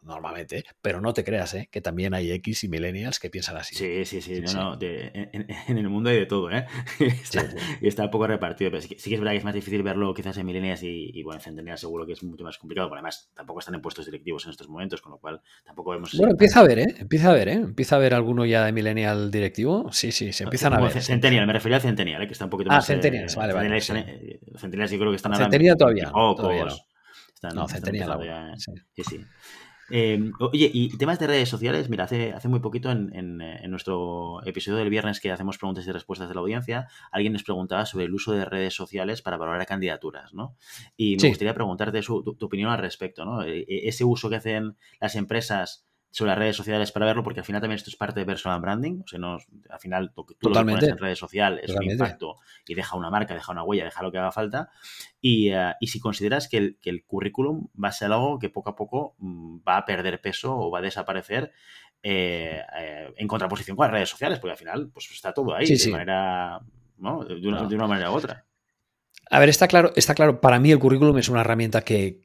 [0.02, 1.68] normalmente, pero no te creas, ¿eh?
[1.70, 3.74] que también hay X y millennials que piensan así.
[3.74, 6.66] Sí, sí, sí, no, no, en, el mundo hay de todo, ¿eh?
[7.80, 10.12] y está un poco repartido, pero sí que, es verdad que es más difícil verlo
[10.14, 13.30] quizás en millennials y, bueno, en centennials seguro que es mucho más complicado, porque además
[13.34, 16.16] tampoco están en puestos directivos en estos momentos, con lo cual tampoco vemos...
[16.16, 16.94] Bueno, empieza a ver, ¿eh?
[16.98, 17.54] Empieza a ver, ¿eh?
[17.54, 21.02] Empieza a ver alguno ya de millennial directivo, sí, sí, se empiezan a ver.
[21.02, 22.26] Centennial, me refería al centennial, ¿eh?
[22.26, 22.84] que está un poquito ah, más...
[22.84, 23.80] Ah, centennials, vale, vale.
[23.80, 25.34] Centennials yo creo que están.
[25.34, 26.66] Centennial todavía, oh, todavía
[27.42, 27.54] no.
[27.54, 28.54] no, centennial.
[28.56, 29.20] Sí, sí.
[29.90, 33.38] Em, oye, y temas de redes sociales, mira, hace, hace muy poquito en,
[33.70, 37.86] nuestro episodio del viernes que hacemos preguntas y respuestas de la audiencia, alguien nos preguntaba
[37.86, 40.56] sobre el uso de redes sociales para valorar candidaturas, ¿no?
[40.96, 43.42] Y me gustaría preguntarte tu, tu, opinión al respecto, ¿no?
[43.42, 47.40] E, e, ese uso que hacen las empresas sobre las redes sociales para verlo, porque
[47.40, 49.02] al final también esto es parte de personal branding.
[49.04, 52.36] O sea, no, al final tú lo que pones en redes sociales es un impacto
[52.66, 54.70] y deja una marca, deja una huella, deja lo que haga falta.
[55.20, 58.48] Y, eh, y si consideras que el, que el, currículum va a ser algo que
[58.48, 61.52] poco a poco mm, va a perder peso o va a desaparecer
[62.02, 65.66] eh, eh, en contraposición con las redes sociales, porque al final pues está todo ahí
[65.66, 66.60] de manera,
[66.98, 67.24] ¿no?
[67.24, 68.44] De una, de una manera u otra.
[69.30, 72.22] A ver, está claro, está claro, para mí el currículum es una herramienta que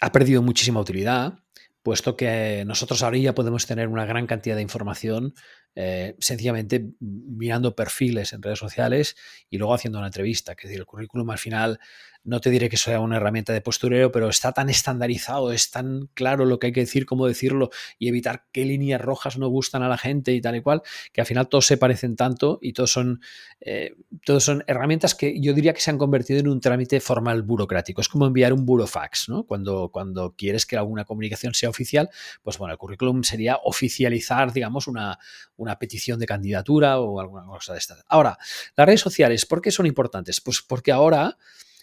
[0.00, 1.40] ha perdido muchísima utilidad
[1.88, 5.32] puesto que nosotros ahora ya podemos tener una gran cantidad de información
[5.74, 9.16] eh, sencillamente mirando perfiles en redes sociales
[9.48, 10.54] y luego haciendo una entrevista.
[10.54, 11.80] Que decir, el currículum al final
[12.28, 16.10] no te diré que sea una herramienta de postureo, pero está tan estandarizado, es tan
[16.12, 19.82] claro lo que hay que decir, cómo decirlo y evitar qué líneas rojas no gustan
[19.82, 22.74] a la gente y tal y cual, que al final todos se parecen tanto y
[22.74, 23.22] todos son,
[23.60, 27.42] eh, todos son herramientas que yo diría que se han convertido en un trámite formal
[27.42, 28.02] burocrático.
[28.02, 29.44] Es como enviar un burofax, ¿no?
[29.44, 32.10] Cuando, cuando quieres que alguna comunicación sea oficial,
[32.42, 35.18] pues bueno, el currículum sería oficializar, digamos, una,
[35.56, 37.96] una petición de candidatura o alguna cosa de esta.
[38.08, 38.36] Ahora,
[38.76, 40.42] las redes sociales, ¿por qué son importantes?
[40.42, 41.38] Pues porque ahora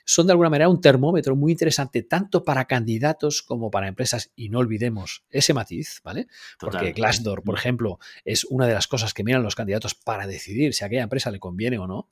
[0.05, 4.49] son de alguna manera un termómetro muy interesante tanto para candidatos como para empresas y
[4.49, 6.27] no olvidemos ese matiz, ¿vale?
[6.59, 10.73] Porque Glassdoor, por ejemplo, es una de las cosas que miran los candidatos para decidir
[10.73, 12.09] si a aquella empresa le conviene o no.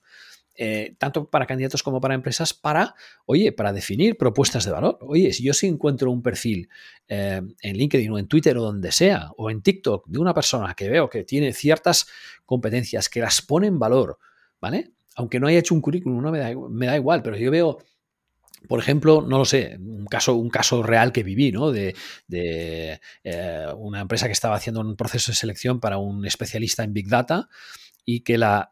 [0.55, 4.97] eh, tanto para candidatos como para empresas, para, oye, para definir propuestas de valor.
[5.01, 6.69] Oye, si yo sí encuentro un perfil
[7.07, 10.73] eh, en LinkedIn o en Twitter o donde sea, o en TikTok, de una persona
[10.75, 12.07] que veo que tiene ciertas
[12.45, 14.19] competencias, que las pone en valor,
[14.61, 14.91] ¿vale?
[15.15, 17.79] Aunque no haya hecho un currículum, no me da, me da igual, pero yo veo
[18.67, 21.71] por ejemplo, no lo sé, un caso, un caso real que viví, ¿no?
[21.71, 21.95] De,
[22.29, 27.09] eh, una empresa que estaba haciendo un proceso de selección para un especialista en Big
[27.09, 27.49] Data
[28.05, 28.69] y que la,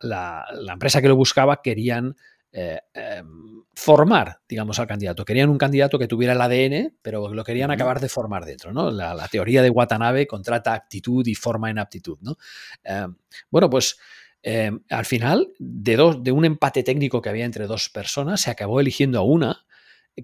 [0.72, 2.16] empresa que lo buscaba querían
[2.54, 5.24] eh, em, formar, digamos, al candidato.
[5.24, 8.92] Querían un candidato que tuviera el ADN, pero lo querían acabar de formar dentro, ¿no?
[8.92, 12.38] La, teoría de Watanabe contrata actitud y forma en aptitud, ¿no?
[12.84, 13.16] Em,
[13.50, 13.98] bueno, pues
[14.44, 18.52] em, al final, de, dos, de un empate técnico que había entre dos personas, se
[18.52, 19.66] acabó eligiendo a una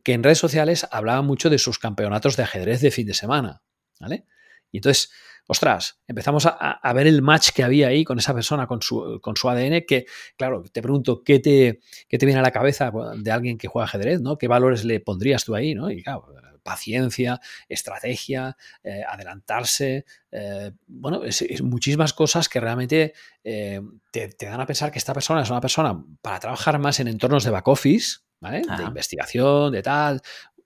[0.03, 3.61] que en redes sociales hablaba mucho de sus campeonatos de ajedrez de fin de semana.
[3.99, 4.25] ¿vale?
[4.71, 5.11] Y entonces,
[5.47, 9.35] ostras, empezamos a, ver el match que había ahí con esa persona, con su, con
[9.35, 10.05] su ADN, que,
[10.35, 11.79] claro, te pregunto, ¿qué te,
[12.09, 14.21] te viene a la cabeza de alguien que juega ajedrez?
[14.21, 14.37] ¿no?
[14.37, 15.73] ¿Qué valores le pondrías tú ahí?
[15.73, 15.89] ¿no?
[15.89, 16.27] Y claro,
[16.67, 23.81] paciencia, estrategia, eh, adelantarse, eh, bueno, es, muchísimas cosas que realmente eh,
[24.11, 27.07] te, te, dan a pensar que esta persona es una persona para trabajar más en
[27.07, 30.21] entornos de back office, de investigación, de tal,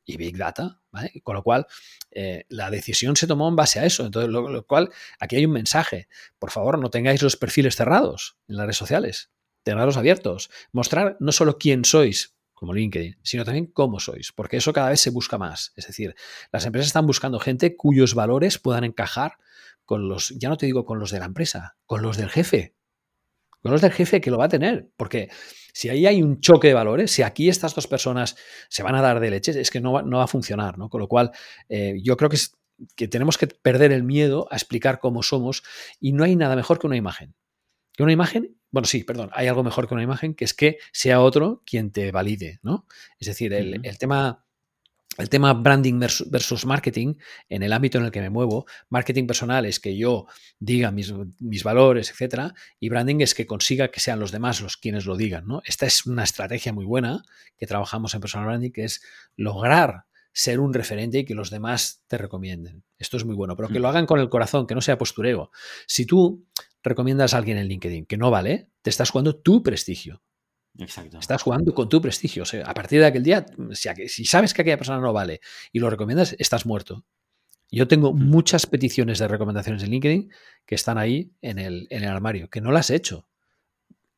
[0.05, 0.79] y Big Data,
[1.23, 1.67] Con lo cual,
[2.11, 4.05] eh, la decisión se tomó en base a eso.
[4.05, 6.07] Entonces, lo, cual, aquí hay un mensaje.
[6.39, 9.31] Por favor, no tengáis los perfiles cerrados en las redes sociales.
[9.63, 10.49] Tenerlos abiertos.
[10.71, 15.01] Mostrar no solo quién sois, como LinkedIn, sino también cómo sois, porque eso cada vez
[15.01, 15.73] se busca más.
[15.75, 16.15] Es decir,
[16.51, 19.37] las empresas están buscando gente cuyos valores puedan encajar
[19.83, 22.75] con los, ya no te digo con los de la empresa, con los del jefe.
[23.61, 25.29] Con los del jefe que lo va a tener, porque
[25.73, 28.35] si ahí hay un choque de valores, si aquí estas dos personas
[28.69, 30.89] se van a dar de leche, es que no va, no va a funcionar, ¿no?
[30.89, 31.31] Con lo cual,
[31.69, 32.57] eh, yo creo que, es,
[32.95, 35.63] que tenemos que perder el miedo a explicar cómo somos
[35.99, 37.35] y no hay nada mejor que una imagen.
[37.93, 40.77] Que una imagen, bueno, sí, perdón, hay algo mejor que una imagen, que es que
[40.91, 42.85] sea otro quien te valide, ¿no?
[43.19, 44.45] Es decir, el, el tema
[45.17, 47.15] el tema branding versus marketing,
[47.49, 50.25] en el ámbito en el que me muevo, marketing personal es que yo
[50.59, 55.05] diga mis, valores, etcétera, y branding es que consiga que sean los demás los quienes
[55.05, 55.47] lo digan.
[55.47, 55.61] ¿no?
[55.65, 57.23] Esta es una estrategia muy buena
[57.57, 59.01] que trabajamos en personal branding, que es
[59.35, 62.83] lograr ser un referente y que los demás te recomienden.
[62.97, 63.81] Esto es muy bueno, pero que mm.
[63.81, 65.51] lo hagan con el corazón, que no sea postureo.
[65.87, 66.45] Si tú
[66.83, 70.21] recomiendas a alguien en LinkedIn que no vale, te estás jugando tu prestigio.
[70.77, 71.19] Exacto.
[71.19, 72.43] Estás jugando con tu prestigio.
[72.43, 73.45] O sea, a partir de aquel día,
[74.07, 77.05] si, sabes que aquella persona no vale y lo recomiendas, estás muerto.
[77.69, 80.31] Yo tengo muchas peticiones de recomendaciones en LinkedIn
[80.65, 83.27] que están ahí en el, en el armario, que no las he hecho.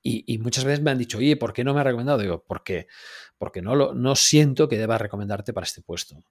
[0.05, 2.19] Y, muchas veces me han dicho, oye, ¿por qué no me ha recomendado?
[2.19, 2.87] Digo, ¿por qué?
[3.37, 6.25] Porque no, lo, no siento que deba recomendarte para este puesto.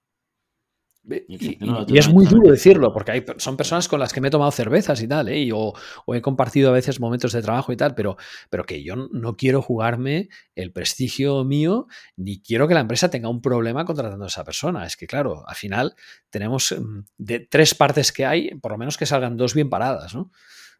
[1.05, 4.51] Y, es muy duro decirlo, porque hay, son personas con las que me he tomado
[4.51, 5.49] cervezas y tal, ¿eh?
[5.53, 5.73] o,
[6.07, 8.15] he compartido a veces momentos de trabajo y tal, pero,
[8.49, 13.27] pero que yo no quiero jugarme el prestigio mío, ni quiero que la empresa tenga
[13.27, 14.85] un problema contratando a esa persona.
[14.85, 15.95] Es que, claro, al final
[16.29, 20.15] tenemos mm, de tres partes que hay, por lo menos que salgan dos bien paradas,
[20.15, 20.31] ¿no?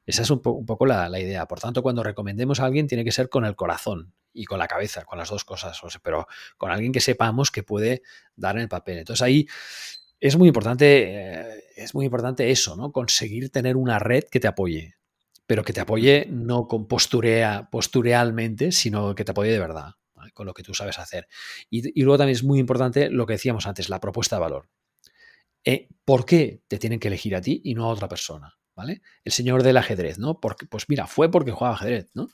[0.06, 1.46] Esa es un, poco la, la, idea.
[1.48, 4.68] Por tanto, cuando recomendemos a alguien, tiene que ser con el corazón y con la
[4.68, 8.02] cabeza, con las dos cosas, pero con alguien que sepamos que puede
[8.36, 8.98] dar en el papel.
[8.98, 9.48] Entonces ahí
[10.24, 12.94] es muy importante, eh, es muy importante eso, ¿no?
[12.94, 14.96] Conseguir tener una red que te apoye,
[15.46, 19.96] pero que te apoye no con posturea, posturealmente, sino que te apoye de verdad,
[20.34, 21.28] con lo que tú sabes hacer.
[21.70, 24.70] Y, luego también es muy importante lo que decíamos antes, la propuesta de valor.
[25.66, 28.58] Eh, ¿Por qué te tienen que elegir a ti y no a otra persona?
[28.76, 29.02] ¿Vale?
[29.26, 30.40] El señor del ajedrez, ¿no?
[30.40, 32.30] Porque, pues mira, fue porque jugaba ajedrez, ¿no?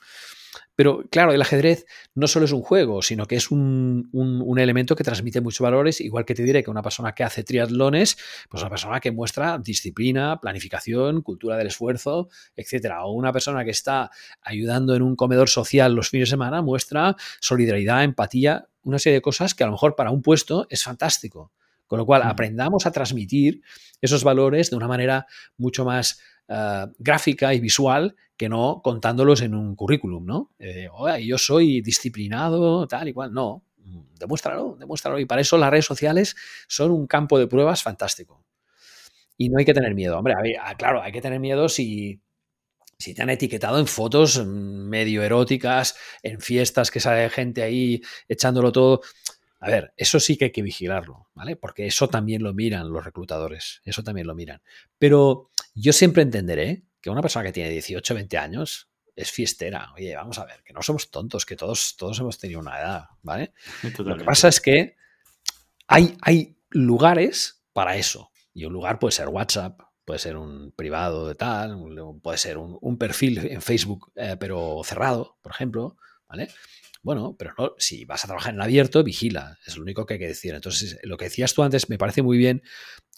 [0.74, 4.10] Pero claro, el ajedrez no solo es un juego, sino que es un,
[4.58, 8.16] elemento que transmite muchos valores, igual que te diré que una persona que hace triatlones,
[8.48, 13.04] pues una persona que muestra disciplina, planificación, cultura del esfuerzo, etcétera.
[13.04, 14.10] O una persona que está
[14.42, 19.22] ayudando en un comedor social los fines de semana muestra solidaridad, empatía, una serie de
[19.22, 21.52] cosas que a lo mejor para un puesto es fantástico.
[21.86, 23.62] Con lo cual, aprendamos a transmitir
[24.00, 26.20] esos valores de una manera mucho más
[26.52, 30.50] eh, gráfica y visual que no contándolos en un currículum, ¿no?
[30.58, 30.88] Eh,
[31.24, 33.32] yo soy disciplinado, tal y cual.
[33.32, 33.62] No,
[34.18, 35.20] demuéstralo, demuéstralo.
[35.20, 36.34] Y para eso las redes sociales
[36.66, 38.44] son un campo de pruebas fantástico.
[39.36, 40.18] Y no hay que tener miedo.
[40.18, 42.20] Hombre, ah, claro, hay que tener miedo si,
[42.98, 48.72] si te han etiquetado en fotos medio eróticas, en fiestas que sale gente ahí echándolo
[48.72, 49.02] todo.
[49.60, 51.54] A ver, eso sí que hay que vigilarlo, ¿vale?
[51.54, 54.62] Porque eso también lo miran los reclutadores, eso también lo miran.
[54.98, 59.92] Pero yo siempre entenderé que una persona que tiene 18, 20 años es fiestera.
[59.94, 63.04] Oye, vamos a ver, que no somos tontos, que todos, todos hemos tenido una edad,
[63.22, 63.52] ¿vale?
[63.98, 64.96] Lo que pasa es que
[65.86, 68.30] hay, hay lugares para eso.
[68.52, 71.76] Y un lugar puede ser WhatsApp, puede ser un privado de tal,
[72.22, 75.96] puede ser un, perfil en Facebook, eh, pero cerrado, por ejemplo,
[76.28, 76.48] ¿vale?
[77.02, 80.20] Bueno, pero no, si vas a trabajar en abierto, vigila, es lo único que hay
[80.20, 80.54] que decir.
[80.54, 82.62] Entonces, lo que decías tú antes me parece muy bien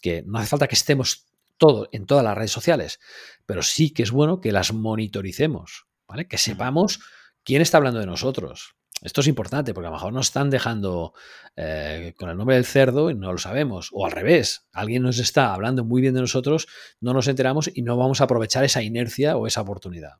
[0.01, 1.25] que no hace falta que estemos
[1.63, 2.99] todo en todas las redes sociales,
[3.45, 6.27] pero sí que es bueno que las monitoricemos, ¿vale?
[6.27, 6.99] Que sepamos
[7.45, 8.75] quién está hablando de nosotros.
[9.01, 11.13] Esto es importante porque a lo mejor nos están dejando
[11.55, 13.91] eh, con el nombre del cerdo y no lo sabemos.
[13.93, 16.67] O al revés, alguien nos está hablando muy bien de nosotros,
[16.99, 20.19] no nos enteramos y no vamos a aprovechar esa inercia o esa oportunidad.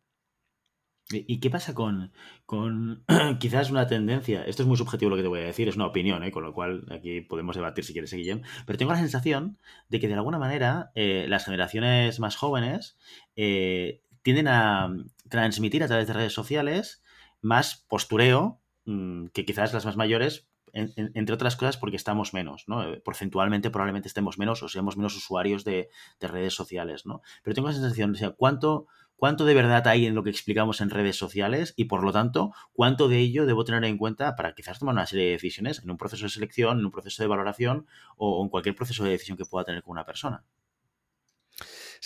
[1.12, 2.12] ¿Y qué pasa con,
[2.46, 3.04] con
[3.40, 4.44] quizás una tendencia?
[4.44, 6.32] Esto es muy subjetivo lo que te voy a decir, es una opinión, ¿eh?
[6.32, 8.42] con lo cual aquí podemos debatir si quieres, Guillem.
[8.66, 9.58] Pero tengo la sensación
[9.90, 12.98] de que de alguna manera eh, las generaciones más jóvenes
[13.36, 14.96] eh, tienden a
[15.30, 17.04] transmitir a través de redes sociales
[17.42, 22.84] más postureo mm, que quizás las más mayores entre otras cosas porque estamos menos, ¿no?
[23.04, 25.90] Porcentualmente probablemente estemos menos o seamos menos usuarios de,
[26.20, 27.22] de redes sociales, ¿no?
[27.44, 28.88] Pero tengo la sensación, o sea, ¿cuánto,
[29.24, 32.52] cuánto de verdad hay en lo que explicamos en redes sociales y por lo tanto
[32.74, 35.90] cuánto de ello debo tener en cuenta para quizás tomar una serie de decisiones en
[35.90, 39.38] un proceso de selección, en un proceso de valoración o en cualquier proceso de decisión
[39.38, 40.44] que pueda tener con una persona.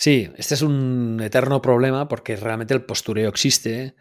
[0.00, 3.96] Sí, este es un eterno problema porque realmente el postureo existe.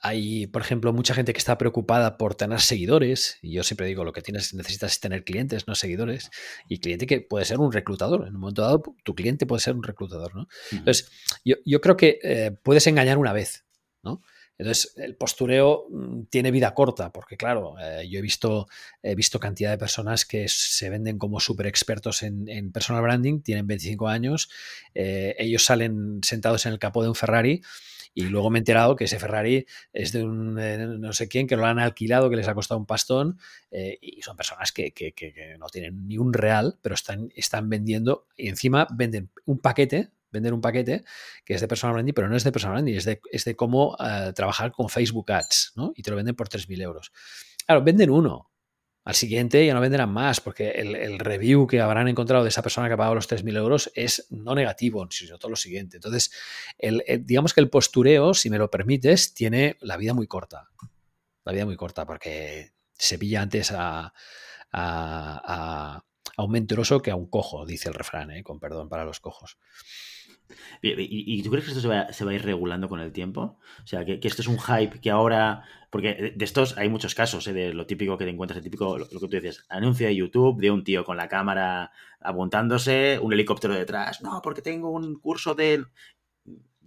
[0.00, 3.36] hay, por ejemplo, mucha gente que está preocupada por tener seguidores.
[3.42, 6.30] Y yo siempre digo, lo que tienes, necesitas es tener clientes, no seguidores.
[6.70, 8.28] Y cliente que puede ser un reclutador.
[8.28, 10.34] En un momento dado, tu cliente puede ser un reclutador.
[10.34, 10.48] ¿no?
[10.72, 11.10] Entonces,
[11.44, 13.66] yo, creo que eh, puedes engañar una vez.
[14.02, 14.22] ¿no?
[14.58, 18.66] Entonces, el postureo mm, tiene vida corta, porque claro, eh, yo he visto,
[19.02, 23.68] he visto cantidad de personas que se venden como súper expertos en, personal branding, tienen
[23.68, 24.50] 25 años,
[24.94, 27.62] eh, ellos salen sentados en el capó de un Ferrari
[28.14, 31.46] y luego me he enterado que ese Ferrari es de un eh, no sé quién,
[31.46, 33.38] que lo han alquilado, que les ha costado un pastón,
[33.70, 38.26] y son personas que, que, que, no tienen ni un real, pero están, están vendiendo,
[38.36, 41.04] y encima venden un paquete vender un paquete
[41.44, 43.56] que es de personal branding, pero no es de personal branding, es de, es de
[43.56, 45.92] cómo eh, trabajar con Facebook Ads, ¿no?
[45.94, 47.12] Y te lo venden por 3.000 euros.
[47.66, 48.50] Claro, venden uno.
[49.04, 52.88] Al siguiente ya no venderán más, porque el, review que habrán encontrado de esa persona
[52.88, 55.96] que ha pagado los 3.000 euros es no negativo, sino todo lo siguiente.
[55.96, 56.30] Entonces,
[56.76, 60.68] el, digamos que el postureo, si me lo permites, tiene la vida muy corta.
[61.44, 64.12] La vida muy corta, porque se pilla antes a,
[64.72, 66.02] a,
[66.38, 68.44] a un mentiroso que a un cojo, dice el refrán, ¿eh?
[68.44, 69.58] con perdón para los cojos.
[70.82, 73.58] ¿Y, tú crees que esto se va, a ir regulando con el tiempo?
[73.82, 75.64] O sea, que, esto es un hype que ahora.
[75.90, 77.54] Porque de estos hay muchos casos, ¿eh?
[77.54, 80.60] de lo típico que te encuentras, el típico, lo, que tú dices, anuncio de YouTube
[80.60, 84.20] de un tío con la cámara apuntándose, un helicóptero detrás.
[84.20, 85.86] No, porque tengo un curso de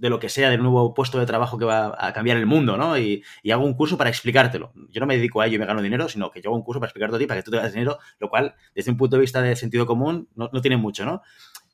[0.01, 2.75] de lo que sea, del nuevo puesto de trabajo que va a cambiar el mundo,
[2.75, 2.97] ¿no?
[2.97, 4.73] Y, hago un curso para explicártelo.
[4.89, 6.63] Yo no me dedico a ello y me gano dinero, sino que yo hago un
[6.63, 8.97] curso para explicarte a ti, para que tú te ganes dinero, lo cual, desde un
[8.97, 11.21] punto de vista de sentido común, no, no tiene mucho, ¿no?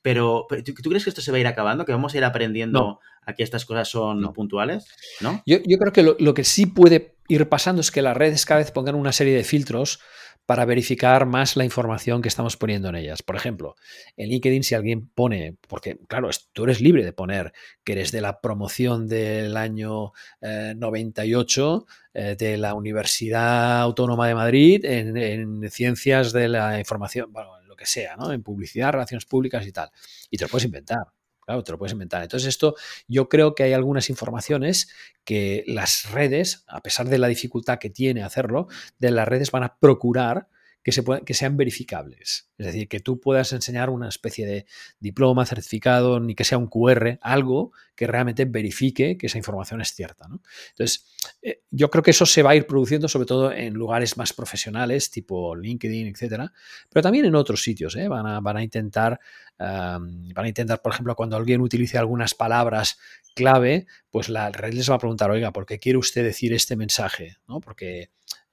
[0.02, 1.86] Pero, ¿tú, crees que esto se va a ir acabando?
[1.86, 4.86] ¿Que vamos a ir aprendiendo a que estas cosas son puntuales?
[5.22, 5.42] ¿No?
[5.46, 8.72] Yo, creo que lo, que sí puede ir pasando es que las redes cada vez
[8.72, 10.00] pongan una serie de filtros
[10.46, 13.22] para verificar más la información que estamos poniendo en ellas.
[13.22, 13.76] Por ejemplo,
[14.16, 17.52] en LinkedIn si alguien pone, porque claro, tú eres libre de poner
[17.84, 24.36] que eres de la promoción del año 98 eh, eh, de la Universidad Autónoma de
[24.36, 28.34] Madrid en, en ciencias de la información, bueno, que sea, ¿no?
[28.34, 29.90] En publicidad, relaciones públicas y tal.
[30.30, 31.14] Y te lo puedes inventar.
[31.48, 32.24] Claro, te lo puedes inventar.
[32.24, 32.76] Entonces, esto
[33.08, 34.90] yo creo que hay algunas informaciones
[35.24, 38.68] que las redes, a pesar de la dificultad que tiene hacerlo,
[39.00, 40.50] de las redes van a procurar
[40.88, 42.50] que, se que sean verificables.
[42.58, 44.66] Es decir, que tú puedas enseñar una especie de
[45.02, 49.94] diploma, certificado, ni que sea un QR, algo que realmente verifique que esa información es
[49.94, 50.30] cierta.
[50.70, 54.16] Entonces, eh, yo creo que eso se va a ir produciendo sobre todo en lugares
[54.16, 56.54] más profesionales, tipo LinkedIn, etcétera,
[56.90, 57.98] pero también en otros sitios.
[57.98, 58.08] ¿eh?
[58.08, 59.20] Van, a, intentar,
[59.60, 62.98] van a intentar, por ejemplo, cuando alguien utilice algunas palabras
[63.36, 66.78] clave, pues la red les va a preguntar, oiga, ¿por qué quiere usted decir este
[66.78, 67.36] mensaje?
[67.62, 68.10] Porque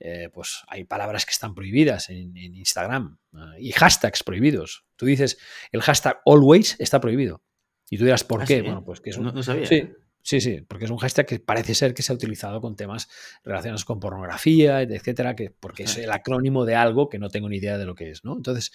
[0.07, 3.17] eh, pues hay palabras que están prohibidas en, Instagram
[3.59, 4.85] y hashtags prohibidos.
[4.97, 5.39] Tú dices,
[5.73, 7.43] el hashtag always está prohibido.
[7.89, 8.61] Y tú dirás, ¿por ah, qué?
[8.61, 9.33] Bueno, pues que es un...
[9.33, 9.65] No, sabía.
[9.67, 9.91] Sí,
[10.21, 13.11] Sí, sí, porque es un hashtag que parece ser que se ha utilizado con temas
[13.45, 17.59] relacionados con pornografía, etcétera, que, porque es el acrónimo de algo que no tengo ni
[17.59, 18.35] idea de lo que es, ¿no?
[18.35, 18.73] Entonces,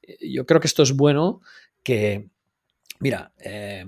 [0.00, 1.42] eh, yo creo que esto es bueno
[1.82, 2.30] que,
[2.98, 3.84] mira, eh,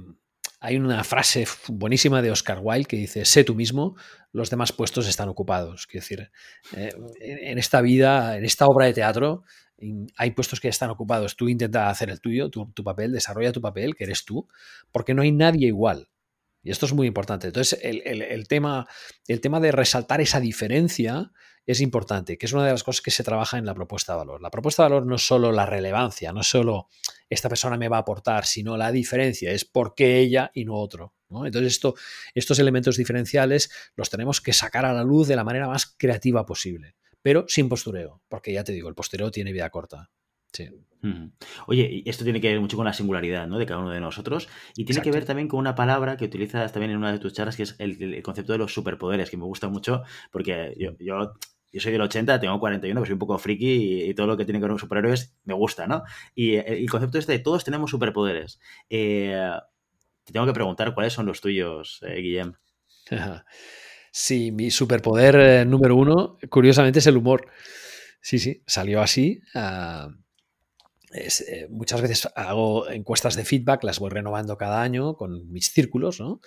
[0.64, 3.96] hay una frase buenísima de Oscar Wilde que dice, sé tú mismo,
[4.30, 5.88] los demás puestos están ocupados.
[5.88, 6.30] Quiero decir,
[6.76, 9.42] eh, en esta vida, en esta obra de teatro,
[10.16, 11.34] hay puestos que están ocupados.
[11.34, 14.46] Tú intenta hacer el tuyo, tu, tu papel, desarrolla tu papel, que eres tú,
[14.92, 16.08] porque no hay nadie igual.
[16.62, 17.48] Y esto es muy importante.
[17.48, 18.86] Entonces, el, tema,
[19.26, 21.32] el tema de resaltar esa diferencia
[21.66, 24.18] es importante, que es una de las cosas que se trabaja en la propuesta de
[24.18, 24.40] valor.
[24.40, 26.88] La propuesta de valor no es solo la relevancia, no es solo
[27.28, 30.74] esta persona me va a aportar, sino la diferencia, es por qué ella y no
[30.74, 31.14] otro.
[31.30, 31.94] Entonces, esto,
[32.34, 36.44] estos elementos diferenciales los tenemos que sacar a la luz de la manera más creativa
[36.44, 40.10] posible, pero sin postureo, porque ya te digo, el postureo tiene vida corta.
[40.52, 40.68] Sí.
[41.66, 43.58] Oye, esto tiene que ver mucho con la singularidad ¿no?
[43.58, 46.72] de cada uno de nosotros y tiene que ver también con una palabra que utilizas
[46.72, 49.44] también en una de tus charlas, que es el, concepto de los superpoderes, que me
[49.44, 51.34] gusta mucho porque yo, yo,
[51.80, 54.60] soy del 80, tengo 41, pero soy un poco friki y, todo lo que tiene
[54.60, 56.04] que ver con superhéroes me gusta, ¿no?
[56.36, 58.60] Y el, concepto este de todos tenemos superpoderes.
[58.88, 59.50] Eh,
[60.24, 62.54] te tengo que preguntar cuáles son los tuyos, eh, Guillem.
[64.14, 67.46] Sí, mi superpoder eh, número uno, curiosamente, es el humor.
[68.20, 69.40] Sí, sí, salió así.
[71.12, 76.20] Eh, muchas veces hago encuestas de feedback, las voy renovando cada año con mis círculos,
[76.20, 76.40] ¿no?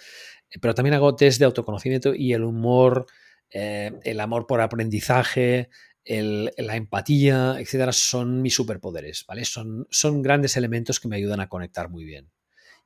[0.50, 3.06] Eh, pero también hago test de autoconocimiento y el humor,
[3.52, 5.70] eh, el amor por aprendizaje,
[6.08, 9.44] la empatía, etcétera, son mis superpoderes, ¿vale?
[9.44, 12.30] Son, son grandes elementos que me ayudan a conectar muy bien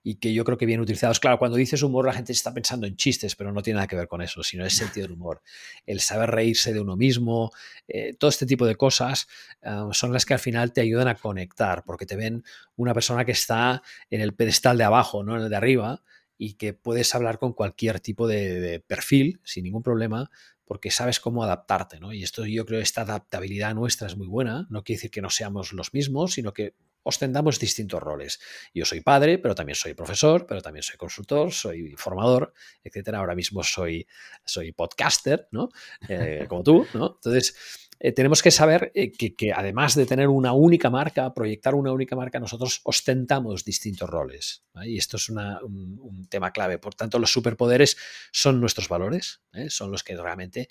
[0.04, 1.20] y que yo creo que bien utilizados.
[1.20, 3.96] Claro, cuando dices humor la gente está pensando en chistes, pero no tiene nada que
[3.96, 5.42] ver con eso, sino el sentido del humor.
[5.86, 7.52] El saber reírse de uno mismo,
[7.88, 9.28] eh, todo este tipo de cosas
[9.62, 12.44] eh, son las que al final te ayudan a conectar, porque te ven
[12.76, 16.04] una persona que está en el pedestal de abajo, no en el de arriba,
[16.38, 20.30] y que puedes hablar con cualquier tipo de, de perfil sin ningún problema,
[20.64, 22.14] porque sabes cómo adaptarte, ¿no?
[22.14, 25.22] Y esto yo creo que esta adaptabilidad nuestra es muy buena, no quiere decir que
[25.22, 28.40] no seamos los mismos, sino que ostentamos distintos roles.
[28.74, 33.20] Yo soy padre, pero también soy profesor, pero también soy consultor, soy formador, etcétera.
[33.20, 34.08] Ahora mismo soy,
[34.46, 35.70] soy podcaster, ¿no?
[36.08, 37.16] Eh, como tú, ¿no?
[37.16, 41.92] Entonces, eh, tenemos que saber eh, que, además de tener una única marca, proyectar una
[41.92, 44.64] única marca, nosotros ostentamos distintos roles.
[44.84, 46.78] Y esto es un, tema clave.
[46.78, 47.98] Por tanto, los superpoderes
[48.32, 50.70] son nuestros valores, son los que realmente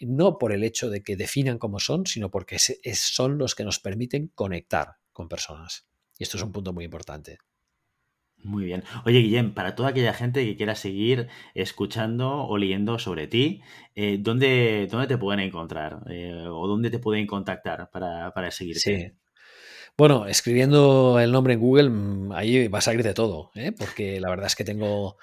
[0.00, 3.80] no por el hecho de que definan cómo son, sino porque son los que nos
[3.80, 5.88] permiten conectar con personas.
[6.18, 7.38] Y esto es un punto muy importante.
[8.44, 8.84] Muy bien.
[9.04, 13.62] Oye, Guillem, para toda aquella gente que quiera seguir escuchando o leyendo sobre ti,
[13.94, 16.02] eh, ¿dónde, te pueden encontrar?
[16.10, 18.80] Eh, ¿O dónde te pueden contactar para, para seguirte?
[18.80, 19.18] Sí.
[19.96, 23.72] Bueno, escribiendo el nombre en Google, mm, ahí va a salir de todo, ¿eh?
[23.72, 25.16] porque la verdad es que tengo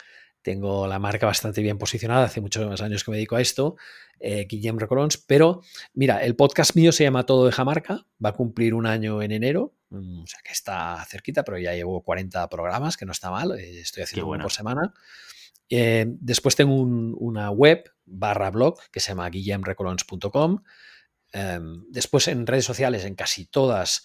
[0.43, 3.75] tengo la marca bastante bien posicionada, hace muchos años que me dedico a esto,
[4.19, 5.61] eh, Guillem Recolons, pero
[5.93, 9.31] mira, el podcast mío se llama Todo de Marca, va a cumplir un año en
[9.31, 13.31] enero, mm, o sea que está cerquita, pero ya llevo 40 programas, que no está
[13.31, 14.93] mal, eh, estoy haciendo uno por semana.
[15.69, 20.63] Eh, después tengo una web barra blog que se llama guillemrecolons.com.
[21.31, 24.03] Em, después en redes sociales, en casi todas,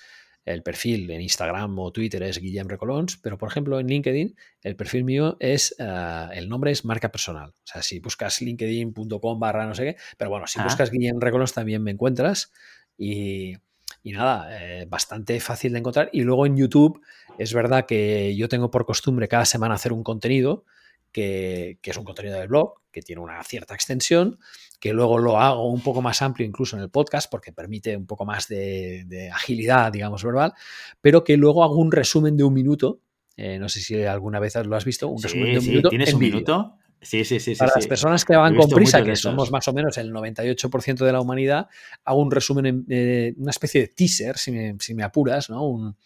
[0.48, 4.76] el perfil en Instagram o Twitter es Guillem Recolons, pero por ejemplo en LinkedIn el
[4.76, 7.50] perfil mío es, eh, el nombre es marca personal.
[7.50, 10.64] O sea, si buscas linkedin.com barra no sé qué, pero bueno, si ah.
[10.64, 12.50] buscas Guillem Recolons también me encuentras
[12.96, 13.56] y,
[14.04, 16.08] nada, eh, bastante fácil de encontrar.
[16.12, 17.02] Y luego en YouTube
[17.36, 20.64] es verdad que yo tengo por costumbre cada semana hacer un contenido
[21.12, 24.38] que, que es un contenido del blog, que tiene una cierta extensión
[24.80, 28.06] que luego lo hago un poco más amplio incluso en el podcast porque permite un
[28.06, 30.52] poco más de, agilidad, digamos, verbal,
[31.00, 33.00] pero que luego hago un resumen de un minuto.
[33.36, 35.88] Eh, no sé si alguna vez lo has visto, un resumen de un minuto.
[35.90, 36.74] ¿Tienes un minuto?
[37.00, 37.54] Sí, sí, sí.
[37.54, 41.12] Para las personas que van con prisa, que somos más o menos el 98% de
[41.12, 41.68] la humanidad,
[42.04, 45.64] hago un resumen, eh, una especie de teaser, si me, apuras, ¿no?
[45.66, 45.96] Un,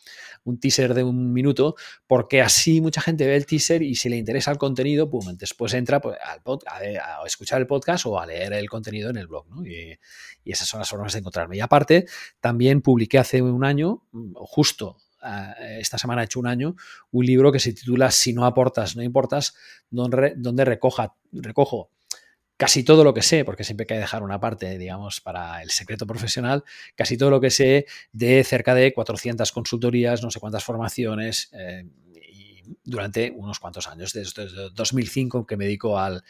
[0.60, 1.76] teaser de un minuto,
[2.06, 5.72] porque así mucha gente ve el teaser y si le interesa el contenido, pum, después
[5.72, 9.48] entra pues, al a, escuchar el podcast o a leer el contenido en el blog,
[9.48, 9.64] ¿no?
[9.64, 9.98] Y,
[10.44, 11.56] y esas son las formas de encontrarme.
[11.56, 12.06] Y aparte,
[12.40, 14.02] también publiqué hace un año,
[14.34, 14.98] justo
[15.78, 16.76] esta semana he hecho un año,
[17.10, 19.54] un libro que se titula Si no aportas, no importas,
[19.90, 21.90] donde, donde recoja, recojo
[22.62, 25.70] casi todo lo que sé, porque siempre hay que dejar una parte, digamos, para el
[25.70, 26.62] secreto profesional,
[26.94, 31.86] casi todo lo que sé de cerca de 400 consultorías, no sé cuántas formaciones, eh,
[32.84, 36.22] durante unos cuantos años, desde 2005 que me dedico al,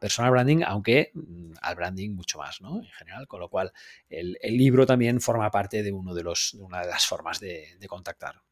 [0.00, 2.78] personal branding, aunque mm, al branding mucho más, ¿no?
[2.78, 3.72] En general, con lo cual
[4.08, 7.88] el, libro también forma parte de, uno de, los, una de las formas de, de
[7.88, 8.42] contactar.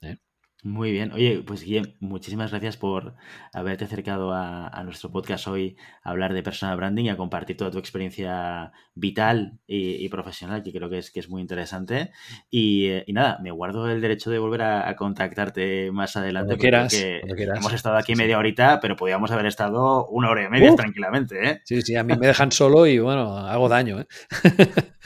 [0.00, 0.16] ¿eh?
[0.62, 1.12] Muy bien.
[1.12, 3.14] Oye, pues Guillem, muchísimas gracias por
[3.52, 7.70] haberte acercado a, nuestro podcast hoy a hablar de personal branding y a compartir toda
[7.70, 12.10] tu experiencia vital y, profesional, que creo que es, que es muy interesante.
[12.50, 16.56] Y, nada, me guardo el derecho de volver a, contactarte más adelante.
[16.56, 16.88] Cuando
[17.26, 21.48] porque Hemos estado aquí media horita, pero podíamos haber estado una hora y media tranquilamente.
[21.48, 21.60] ¿eh?
[21.64, 24.00] Sí, sí, a mí me dejan solo y bueno, hago daño.
[24.00, 24.06] ¿eh?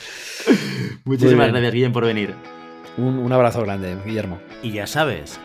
[1.05, 2.59] Muchísimas gracias, Guillem, por venir.
[2.97, 4.41] Un abrazo grande, Guillermo.
[4.62, 5.38] Y ya sabes,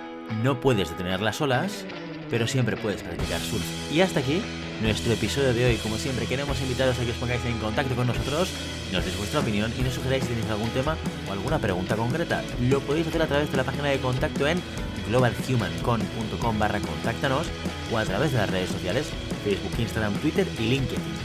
[0.43, 1.85] no puedes detener las olas,
[2.29, 3.63] pero siempre puedes practicar surf.
[3.91, 4.41] Y hasta aquí
[4.81, 5.75] nuestro episodio de hoy.
[5.77, 8.49] Como siempre, queremos invitaros a que os pongáis en contacto con nosotros,
[8.91, 12.43] nos deis vuestra opinión y nos sugeráis si tenéis algún tema o alguna pregunta concreta.
[12.61, 14.61] Lo podéis hacer a través de la página de contacto en
[15.09, 17.47] globalhumancon.com barra contáctanos
[17.91, 19.09] o a través de las redes sociales
[19.43, 21.24] Facebook, Instagram, Twitter y LinkedIn.